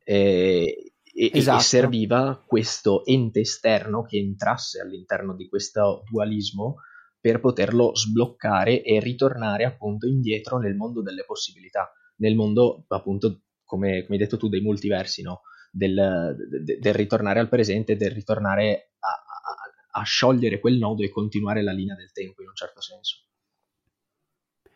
[0.05, 1.59] E, esatto.
[1.59, 6.77] e, serviva questo ente esterno che entrasse all'interno di questo dualismo
[7.19, 14.05] per poterlo sbloccare e ritornare appunto indietro nel mondo delle possibilità, nel mondo appunto, come,
[14.05, 15.41] come hai detto tu, dei multiversi, no?
[15.71, 21.63] Del, de, del ritornare al presente, del ritornare a, a sciogliere quel nodo e continuare
[21.63, 23.23] la linea del tempo in un certo senso.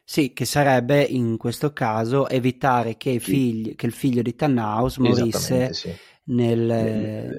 [0.03, 5.73] Sì, che sarebbe in questo caso evitare che, figli, che il figlio di Tannhaus morisse
[5.73, 5.95] sì.
[6.25, 6.59] nel,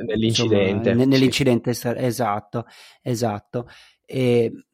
[0.06, 0.90] nell'incidente.
[0.92, 1.92] Insomma, nell'incidente sì.
[1.94, 2.66] esatto,
[3.02, 3.68] esatto.
[4.06, 4.68] E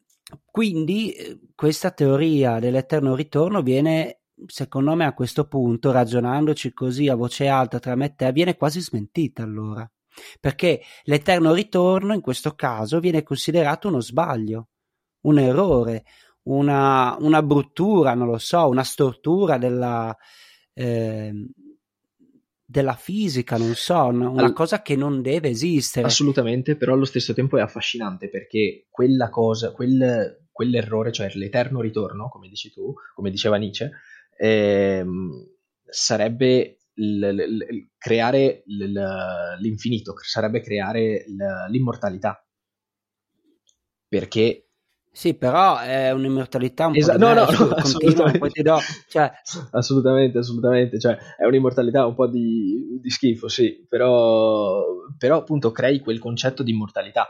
[0.44, 7.14] quindi eh, questa teoria dell'eterno ritorno viene, secondo me, a questo punto, ragionandoci così a
[7.14, 9.90] voce alta tra me e te, viene quasi smentita allora.
[10.40, 14.68] Perché l'eterno ritorno in questo caso viene considerato uno sbaglio,
[15.22, 16.04] un errore,
[16.44, 20.16] una, una bruttura, non lo so, una stortura della,
[20.72, 21.32] eh,
[22.64, 24.52] della fisica, non so, una, All...
[24.52, 26.06] cosa che non deve esistere.
[26.06, 32.28] Assolutamente, però allo stesso tempo è affascinante perché quella cosa, quel, quell'errore, cioè l'eterno ritorno,
[32.28, 33.90] come dici tu, come diceva Nietzsche,
[34.38, 35.30] ehm,
[35.84, 41.24] sarebbe l, l, l, creare l'infinito, sarebbe creare
[41.68, 42.42] l'immortalità.
[44.08, 44.68] Perché
[45.10, 49.30] sì, però è un'immortalità un Esa- po' no, no, no, continua, poi ti do, cioè...
[49.72, 54.84] assolutamente, assolutamente, cioè è un'immortalità un po' di, di schifo, sì, però,
[55.16, 57.28] però appunto crei quel concetto di immortalità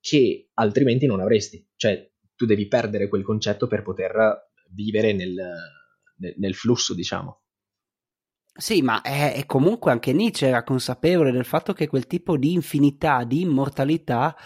[0.00, 5.36] che altrimenti non avresti, cioè tu devi perdere quel concetto per poter vivere nel,
[6.18, 7.40] nel, nel flusso, diciamo.
[8.58, 13.22] Sì, ma è, comunque anche Nietzsche era consapevole del fatto che quel tipo di infinità,
[13.22, 14.36] di immortalità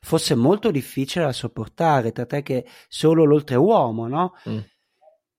[0.00, 4.32] fosse molto difficile da sopportare, tant'è che solo l'oltreuomo, no?
[4.48, 4.58] Mm.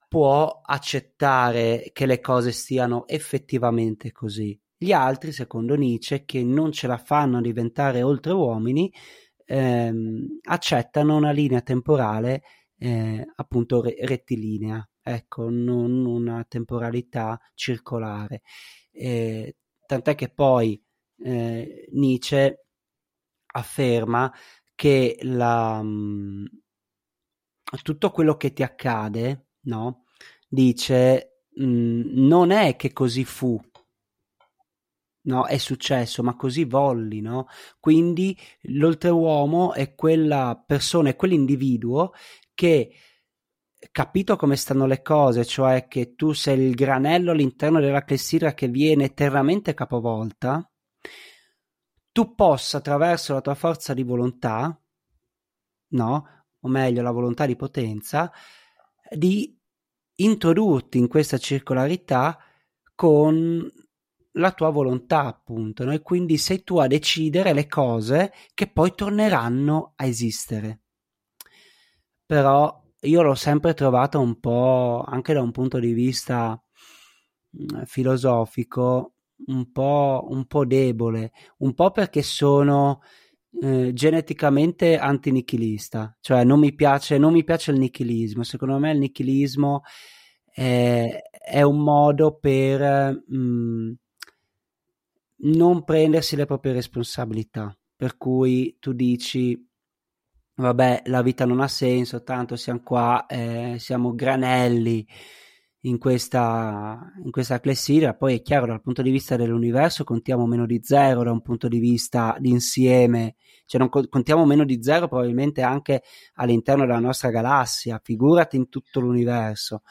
[0.08, 4.60] Può accettare che le cose stiano effettivamente così.
[4.78, 8.94] Gli altri, secondo Nietzsche, che non ce la fanno a diventare oltreuomini,
[9.46, 12.44] ehm, accettano una linea temporale
[12.78, 18.42] eh, appunto re- rettilinea, ecco, non una temporalità circolare.
[18.92, 20.82] Eh, tant'è che poi
[21.20, 22.66] eh, Nietzsche
[23.54, 24.34] afferma
[24.76, 26.46] che la, mhmm,
[27.82, 30.06] tutto quello che ti accade, no?
[30.48, 33.60] Dice, mh, mhmm, non è che così fu,
[35.26, 35.46] no?
[35.48, 37.48] È successo, ma così volli, no?
[37.80, 42.14] Quindi l'oltreuomo è quella persona, è quell'individuo
[42.54, 42.94] che
[43.92, 48.68] capito come stanno le cose, cioè che tu sei il granello all'interno della clessidra che
[48.68, 50.70] viene eternamente capovolta,
[52.12, 54.80] tu possa attraverso la tua forza di volontà,
[55.90, 56.28] no?
[56.60, 58.32] O meglio, la volontà di potenza,
[59.10, 59.60] di
[60.16, 62.38] introdurti in questa circolarità
[62.96, 63.70] con
[64.34, 65.92] la tua volontà, appunto, no?
[65.92, 70.82] e quindi sei tu a decidere le cose che poi torneranno a esistere.
[72.26, 76.62] Però io l'ho sempre trovata un po', anche da un punto di vista
[77.58, 79.14] mm, filosofico,
[79.48, 83.02] un po', un po' debole, un po' perché sono
[83.62, 89.00] eh, geneticamente antinichilista, cioè non mi, piace, non mi piace il nichilismo, secondo me il
[89.00, 89.82] nichilismo
[90.46, 93.92] è, è un modo per mh, mm,
[95.46, 99.70] non prendersi le proprie responsabilità, per cui tu dici
[100.56, 105.08] vabbè la vita non ha senso, tanto siamo qua, eh, siamo granelli,
[105.86, 108.14] in questa, in questa clessidra.
[108.14, 111.68] Poi è chiaro, dal punto di vista dell'universo contiamo meno di zero, da un punto
[111.68, 113.36] di vista di insieme,
[113.66, 116.04] cioè non contiamo meno di zero probabilmente anche
[116.36, 119.82] all'interno della nostra galassia, figurati in tutto l'universo.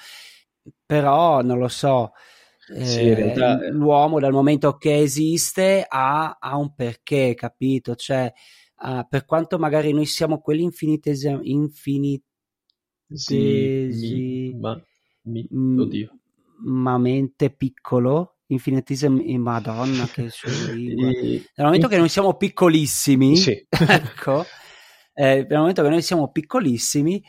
[0.87, 2.13] Però non lo so.
[2.65, 3.69] Sì, eh, realtà...
[3.71, 7.97] l'uomo dal momento che esiste ha, ha un perché, capito?
[7.97, 8.33] Cioè,
[8.83, 12.23] uh, per quanto magari noi siamo quelli infinitesi, infinitesi
[14.59, 14.81] ma
[15.23, 16.19] mi, mm, oddio.
[16.65, 20.31] Ma mente piccolo, infinitesimo, madonna che
[20.75, 21.11] lingua.
[21.11, 23.67] Nel momento che noi siamo piccolissimi, sì.
[23.69, 24.45] ecco,
[25.15, 27.23] eh, momento che noi siamo piccolissimi,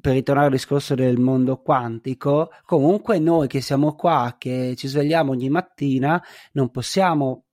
[0.00, 5.30] per ritornare al discorso del mondo quantico, comunque noi che siamo qua, che ci svegliamo
[5.32, 6.22] ogni mattina,
[6.52, 7.44] non possiamo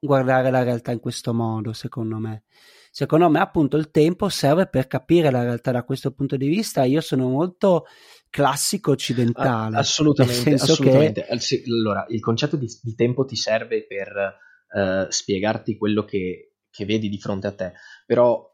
[0.00, 2.44] guardare la realtà in questo modo, secondo me.
[2.90, 6.82] Secondo me, appunto, il tempo serve per capire la realtà da questo punto di vista.
[6.84, 7.86] Io sono molto
[8.30, 9.76] classico occidentale.
[9.76, 11.24] Ah, assolutamente, assolutamente.
[11.24, 11.62] Che...
[11.66, 14.34] Allora, il concetto di, di, tempo ti serve per
[14.72, 17.72] uh, spiegarti quello che, che, vedi di fronte a te,
[18.06, 18.44] però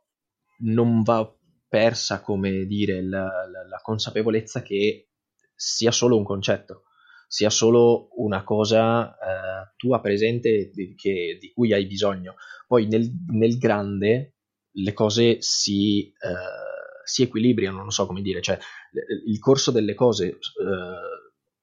[0.58, 1.34] non va
[1.66, 5.12] persa, come dire, la, la, la consapevolezza che
[5.54, 6.82] sia solo un concetto
[7.26, 12.36] sia solo una cosa eh, tua presente di, che, di, cui hai bisogno.
[12.66, 14.34] Poi nel, nel grande
[14.70, 18.58] le cose si, eh, si, equilibriano, non so come dire, cioè
[19.26, 20.38] il corso delle cose eh,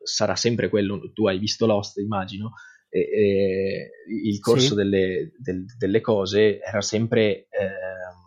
[0.04, 2.54] sarà sempre quello, tu hai visto Lost, immagino,
[2.90, 3.92] e, e
[4.28, 4.76] il corso sì.
[4.76, 8.22] delle, del, delle, cose era sempre, ehm,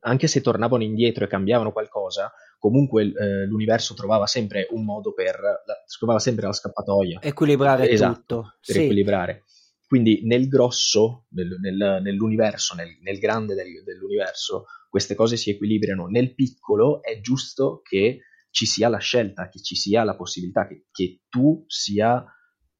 [0.00, 2.32] anche se tornavano indietro e cambiavano qualcosa,
[2.66, 7.20] comunque eh, l'universo trovava sempre un modo per, la, trovava sempre la scappatoia.
[7.22, 8.54] Equilibrare esatto, tutto.
[8.64, 8.82] Per sì.
[8.82, 9.44] equilibrare.
[9.86, 16.06] Quindi nel grosso, nel, nel, nell'universo, nel, nel grande del, dell'universo, queste cose si equilibrano.
[16.06, 20.86] Nel piccolo è giusto che ci sia la scelta, che ci sia la possibilità, che,
[20.90, 22.24] che tu sia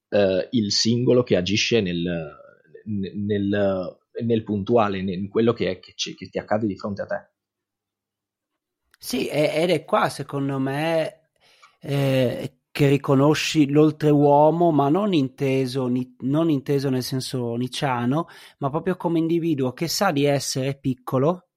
[0.09, 2.03] eh, il singolo che agisce nel,
[2.85, 7.31] nel, nel puntuale, in quello che, è, che, che ti accade di fronte a te.
[8.99, 11.29] Sì, ed è qua secondo me
[11.81, 18.27] eh, che riconosci l'oltreuomo, ma non inteso, ni, non inteso nel senso niciano,
[18.59, 21.49] ma proprio come individuo che sa di essere piccolo,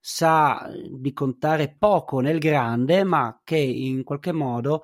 [0.00, 4.82] sa di contare poco nel grande, ma che in qualche modo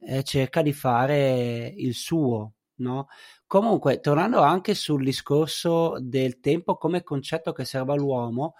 [0.00, 3.06] eh, cerca di fare il suo, no?
[3.46, 8.54] Comunque, tornando anche sul discorso del tempo come concetto che serve all'uomo,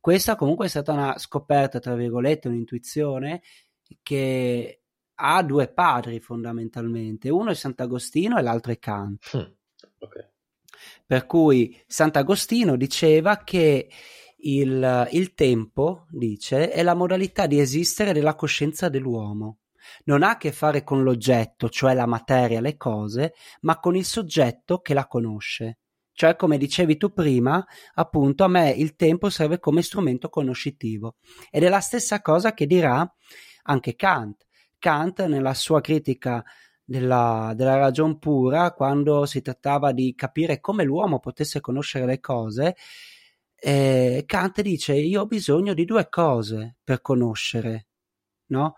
[0.00, 3.42] questa comunque è stata una scoperta, tra virgolette, un'intuizione
[4.02, 4.82] che
[5.14, 7.28] ha due padri fondamentalmente.
[7.28, 9.36] Uno è Sant'Agostino e l'altro è Kant.
[9.36, 9.52] Mm,
[9.98, 10.28] okay.
[11.06, 13.90] Per cui Sant'Agostino diceva che
[14.38, 19.58] il, il tempo, dice, è la modalità di esistere della coscienza dell'uomo
[20.04, 24.04] non ha a che fare con l'oggetto, cioè la materia, le cose, ma con il
[24.04, 25.79] soggetto che la conosce.
[26.20, 31.16] Cioè, come dicevi tu prima, appunto, a me il tempo serve come strumento conoscitivo.
[31.50, 33.10] Ed è la stessa cosa che dirà
[33.62, 34.46] anche Kant.
[34.78, 36.44] Kant, nella sua critica
[36.84, 42.76] della, della ragion pura, quando si trattava di capire come l'uomo potesse conoscere le cose,
[43.54, 47.86] eh, Kant dice: Io ho bisogno di due cose per conoscere,
[48.48, 48.74] no?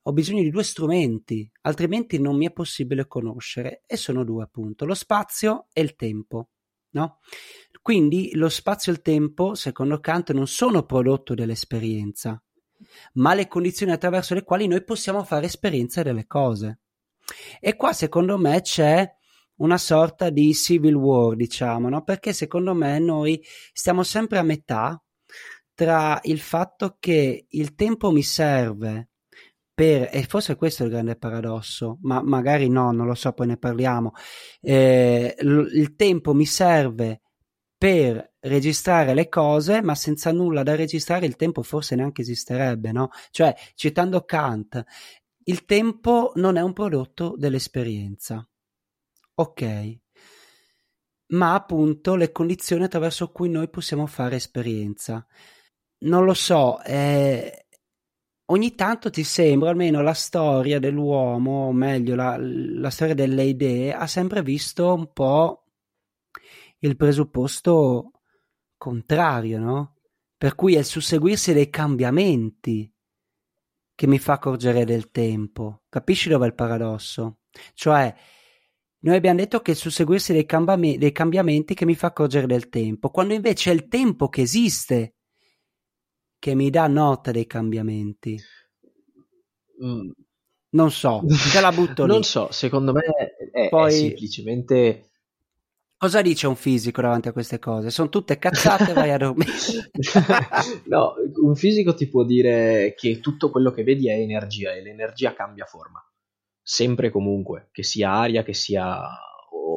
[0.00, 3.82] ho bisogno di due strumenti, altrimenti non mi è possibile conoscere.
[3.84, 6.50] E sono due, appunto, lo spazio e il tempo.
[6.94, 7.18] No?
[7.82, 12.42] Quindi lo spazio e il tempo, secondo Kant, non sono prodotto dell'esperienza,
[13.14, 16.80] ma le condizioni attraverso le quali noi possiamo fare esperienza delle cose.
[17.60, 19.06] E qua, secondo me, c'è
[19.56, 22.02] una sorta di civil war, diciamo, no?
[22.02, 23.42] perché secondo me noi
[23.72, 24.98] stiamo sempre a metà
[25.74, 29.10] tra il fatto che il tempo mi serve
[29.74, 33.48] per, e forse questo è il grande paradosso, ma magari no, non lo so, poi
[33.48, 34.12] ne parliamo.
[34.60, 37.22] Eh, l- il tempo mi serve
[37.76, 43.10] per registrare le cose, ma senza nulla da registrare il tempo forse neanche esisterebbe, no?
[43.30, 44.82] Cioè, citando Kant,
[45.44, 48.46] il tempo non è un prodotto dell'esperienza.
[49.34, 49.98] Ok.
[51.26, 55.26] Ma appunto le condizioni attraverso cui noi possiamo fare esperienza.
[56.04, 57.63] Non lo so, eh,
[58.46, 63.92] ogni tanto ti sembra, almeno la storia dell'uomo, o meglio la, la storia delle idee,
[63.92, 65.64] ha sempre visto un po'
[66.78, 68.10] il presupposto
[68.76, 69.96] contrario, no?
[70.36, 72.92] Per cui è il susseguirsi dei cambiamenti
[73.94, 75.84] che mi fa accorgere del tempo.
[75.88, 77.38] Capisci dove è il paradosso?
[77.72, 78.14] Cioè,
[78.98, 82.46] noi abbiamo detto che è il susseguirsi dei, cambiam- dei cambiamenti che mi fa accorgere
[82.46, 85.13] del tempo, quando invece è il tempo che esiste
[86.44, 88.38] che mi dà nota dei cambiamenti.
[89.82, 90.10] Mm.
[90.72, 92.12] Non so, te la butto lì.
[92.12, 93.00] non so, secondo me
[93.50, 93.86] è, Poi...
[93.86, 95.08] è semplicemente...
[95.96, 97.88] Cosa dice un fisico davanti a queste cose?
[97.88, 99.52] Sono tutte cazzate, vai a dormire.
[100.88, 105.32] no, un fisico ti può dire che tutto quello che vedi è energia e l'energia
[105.32, 106.06] cambia forma.
[106.60, 109.00] Sempre e comunque, che sia aria, che sia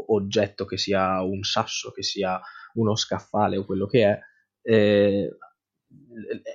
[0.08, 2.42] oggetto, che sia un sasso, che sia
[2.74, 4.20] uno scaffale o quello che è,
[4.64, 5.38] eh,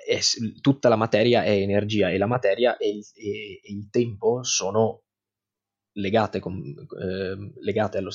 [0.07, 0.19] è,
[0.61, 5.03] tutta la materia è energia e la materia e il, e, e il tempo sono
[5.93, 6.63] legate, con,
[7.01, 8.11] eh, legate allo,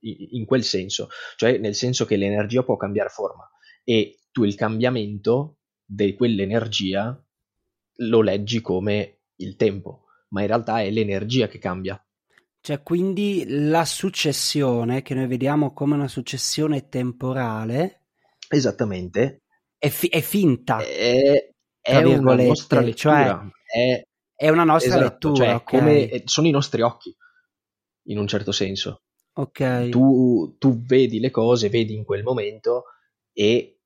[0.00, 3.48] in quel senso, cioè nel senso che l'energia può cambiare forma
[3.84, 7.22] e tu il cambiamento di quell'energia
[8.00, 12.00] lo leggi come il tempo, ma in realtà è l'energia che cambia.
[12.60, 18.06] Cioè, quindi la successione che noi vediamo come una successione temporale.
[18.48, 19.45] Esattamente
[19.78, 20.78] è, fi- è finta.
[20.78, 21.50] È,
[21.80, 23.24] è una nostra lettura.
[23.24, 24.02] Cioè, è,
[24.34, 25.44] è, una nostra esatto, lettura.
[25.44, 25.78] Cioè, okay.
[25.78, 27.14] come, sono i nostri occhi,
[28.08, 29.02] in un certo senso.
[29.34, 29.90] Ok.
[29.90, 32.84] Tu, tu vedi le cose, vedi in quel momento
[33.32, 33.80] e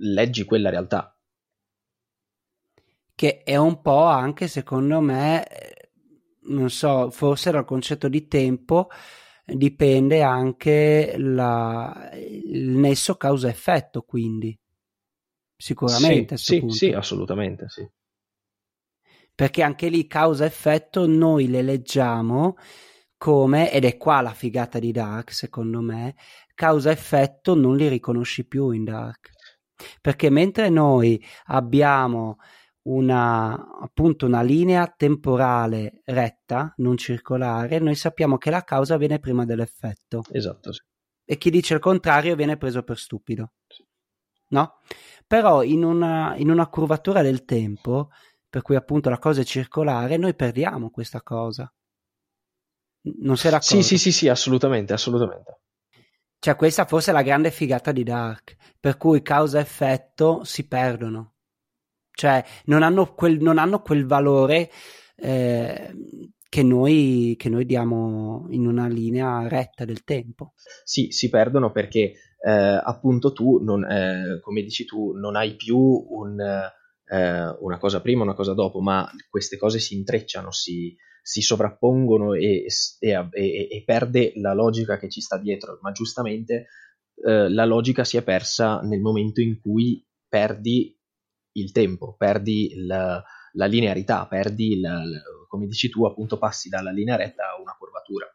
[0.00, 1.14] leggi quella realtà.
[3.14, 5.46] Che è un po' anche, secondo me,
[6.42, 8.88] non so, forse dal concetto di tempo
[9.44, 14.58] dipende anche la, il nesso causa-effetto, quindi
[15.60, 16.36] sicuramente.
[16.36, 17.88] Sì, sì, sì, assolutamente, sì.
[19.34, 22.56] Perché anche lì causa-effetto noi le leggiamo
[23.16, 26.16] come, ed è qua la figata di Dark, secondo me,
[26.54, 29.30] causa-effetto non li riconosci più in Dark.
[30.00, 32.38] Perché mentre noi abbiamo
[32.82, 39.44] una, appunto una linea temporale retta, non circolare, noi sappiamo che la causa viene prima
[39.44, 40.22] dell'effetto.
[40.30, 40.82] Esatto, sì.
[41.24, 43.52] E chi dice il contrario viene preso per stupido.
[43.66, 43.86] Sì.
[44.48, 44.80] No?
[45.30, 48.10] Però in una, in una curvatura del tempo,
[48.48, 51.72] per cui appunto la cosa è circolare, noi perdiamo questa cosa.
[53.02, 53.80] Non sei d'accordo?
[53.80, 55.60] Sì, sì, sì, sì, assolutamente, assolutamente.
[56.36, 60.66] Cioè, questa forse è la grande figata di Dark, per cui causa e effetto si
[60.66, 61.34] perdono.
[62.10, 64.68] Cioè, non hanno quel, non hanno quel valore
[65.14, 65.94] eh,
[66.50, 70.54] che, noi, che noi diamo in una linea retta del tempo.
[70.84, 72.12] Sì, si perdono perché
[72.44, 78.00] eh, appunto tu, non, eh, come dici tu, non hai più un, eh, una cosa
[78.00, 82.66] prima, una cosa dopo, ma queste cose si intrecciano, si, si sovrappongono e,
[82.98, 86.66] e, e, e, perde la logica che ci sta dietro, ma giustamente
[87.24, 90.98] eh, la logica si è persa nel momento in cui perdi
[91.52, 93.22] il tempo, perdi la,
[93.52, 98.26] la linearità, perdi, il, come dici tu, appunto passi dalla linea retta a una curvatura.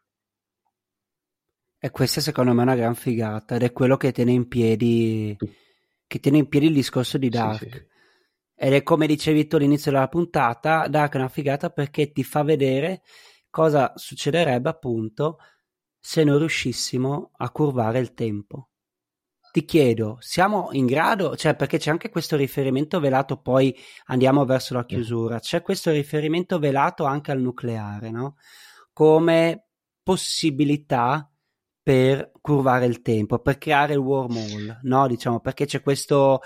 [1.78, 5.36] E questa secondo me è una gran figata ed è quello che tiene in piedi,
[6.06, 7.58] che tiene in piedi il discorso di Dark.
[7.58, 7.86] Sì, sì.
[8.58, 12.42] Ed è come dicevi tu all'inizio della puntata, Dark è una figata perché ti fa
[12.42, 13.02] vedere
[13.50, 15.38] cosa succederebbe appunto
[15.98, 18.70] se noi riuscissimo a curvare il tempo.
[19.56, 23.74] Ti chiedo, siamo in grado, cioè perché c'è anche questo riferimento velato, poi
[24.08, 28.36] andiamo verso la chiusura, c'è questo riferimento velato anche al nucleare, no?
[28.92, 29.68] Come
[30.02, 31.32] possibilità
[31.82, 35.06] per curvare il tempo, per creare il wormhole, no?
[35.06, 36.42] Diciamo, perché c'è questo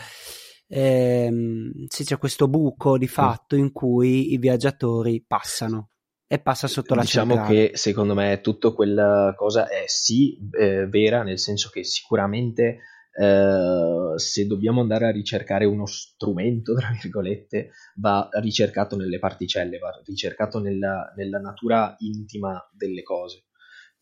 [0.69, 5.89] ehm, sì, c'è questo buco di fatto in cui i viaggiatori passano
[6.29, 7.71] e passa sotto la diciamo centrale.
[7.71, 12.83] che secondo me tutta quella cosa è sì eh, vera nel senso che sicuramente
[13.13, 19.91] eh, se dobbiamo andare a ricercare uno strumento tra virgolette va ricercato nelle particelle va
[20.05, 23.45] ricercato nella, nella natura intima delle cose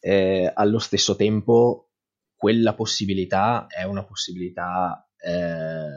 [0.01, 1.89] eh, allo stesso tempo
[2.39, 5.89] quella possibilità è una possibilità eh,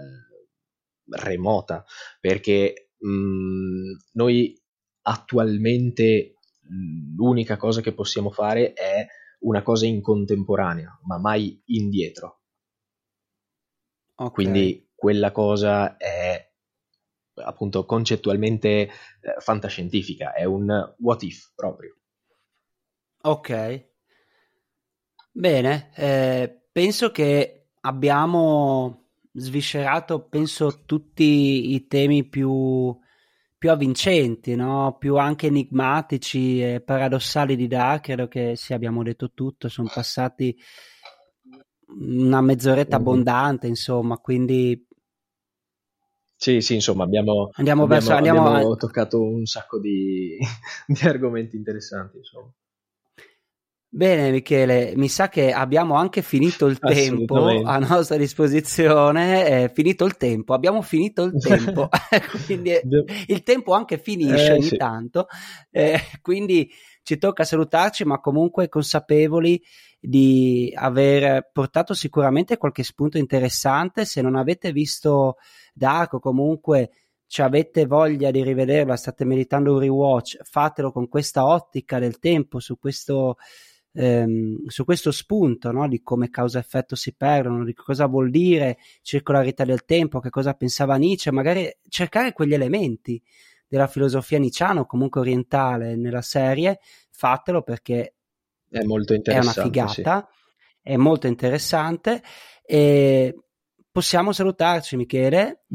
[1.07, 1.86] remota,
[2.20, 4.59] perché mh, mhmm, noi
[5.03, 6.36] attualmente
[7.16, 9.05] l'unica cosa che possiamo fare è
[9.41, 12.41] una cosa in contemporanea, ma mai indietro.
[14.22, 14.32] Okay.
[14.32, 16.47] Quindi quella cosa è
[17.34, 18.89] appunto concettualmente eh,
[19.39, 21.95] fantascientifica, è un what if proprio.
[23.24, 23.89] Ok.
[25.32, 32.95] Bene, eh, penso che abbiamo sviscerato, penso, tutti i temi più,
[33.57, 34.97] più avvincenti, no?
[34.99, 40.55] più anche enigmatici e paradossali di Dark, credo che sì, abbiamo detto tutto, sono passati
[42.00, 43.08] una mezz'oretta mm-hmm.
[43.08, 44.88] abbondante, insomma, quindi...
[46.36, 50.38] Sì, sì, insomma, abbiamo, andiamo abbiamo, verso, andiamo abbiamo toccato un sacco di,
[50.88, 52.52] di argomenti interessanti, insomma.
[53.94, 60.06] Bene Michele, mi sa che abbiamo anche finito il tempo a nostra disposizione, è finito
[60.06, 61.89] il tempo, abbiamo finito il tempo,
[62.46, 62.72] quindi
[63.28, 64.78] il tempo anche finisce eh, ogni sì.
[64.78, 65.28] tanto,
[65.70, 66.72] eh, quindi
[67.04, 69.62] ci tocca salutarci ma comunque consapevoli
[70.04, 75.38] di aver portato sicuramente qualche spunto interessante, se non avete visto
[75.74, 76.89] Dark o comunque
[77.28, 82.60] ci avete voglia di rivederla, state meritando un rewatch, fatelo con questa ottica del tempo,
[82.60, 83.38] su questo
[83.93, 85.88] ehm, su questo spunto no?
[85.88, 90.95] di come causa-effetto si perdono, di cosa vuol dire circolarità del tempo, che cosa pensava
[90.95, 93.22] Nietzsche, magari cercare quegli elementi
[93.68, 96.80] della filosofia nicciana o comunque orientale nella serie,
[97.10, 98.16] fatelo perché
[98.72, 99.59] è molto interessante.
[99.59, 100.80] È una figata, sì.
[100.82, 102.24] è molto interessante
[102.63, 103.36] e
[103.91, 105.65] possiamo salutarci Michele.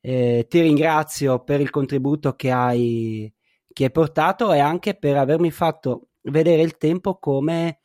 [0.00, 3.32] Eh, ti ringrazio per il contributo che hai,
[3.72, 7.80] che hai portato e anche per avermi fatto vedere il tempo come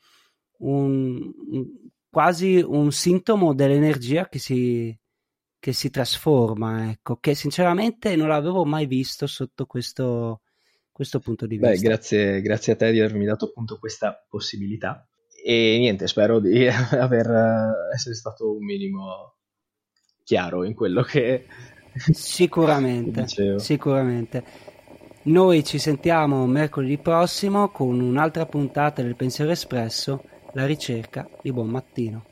[0.59, 1.65] un, un,
[2.09, 4.95] quasi un sintomo dell'energia che si,
[5.59, 10.41] che si trasforma, ecco, che sinceramente non l'avevo mai visto sotto questo,
[11.02, 11.72] questo punto di vista.
[11.72, 15.08] Beh, grazie, grazie a te di avermi dato appunto questa possibilità
[15.43, 19.38] e niente, spero di aver, essere stato un minimo
[20.24, 21.47] chiaro in quello che
[22.12, 23.26] sicuramente,
[23.58, 24.43] sicuramente.
[25.24, 30.24] Noi ci sentiamo mercoledì prossimo con un'altra puntata del Pensiero Espresso,
[30.54, 32.31] la ricerca di buon mattino.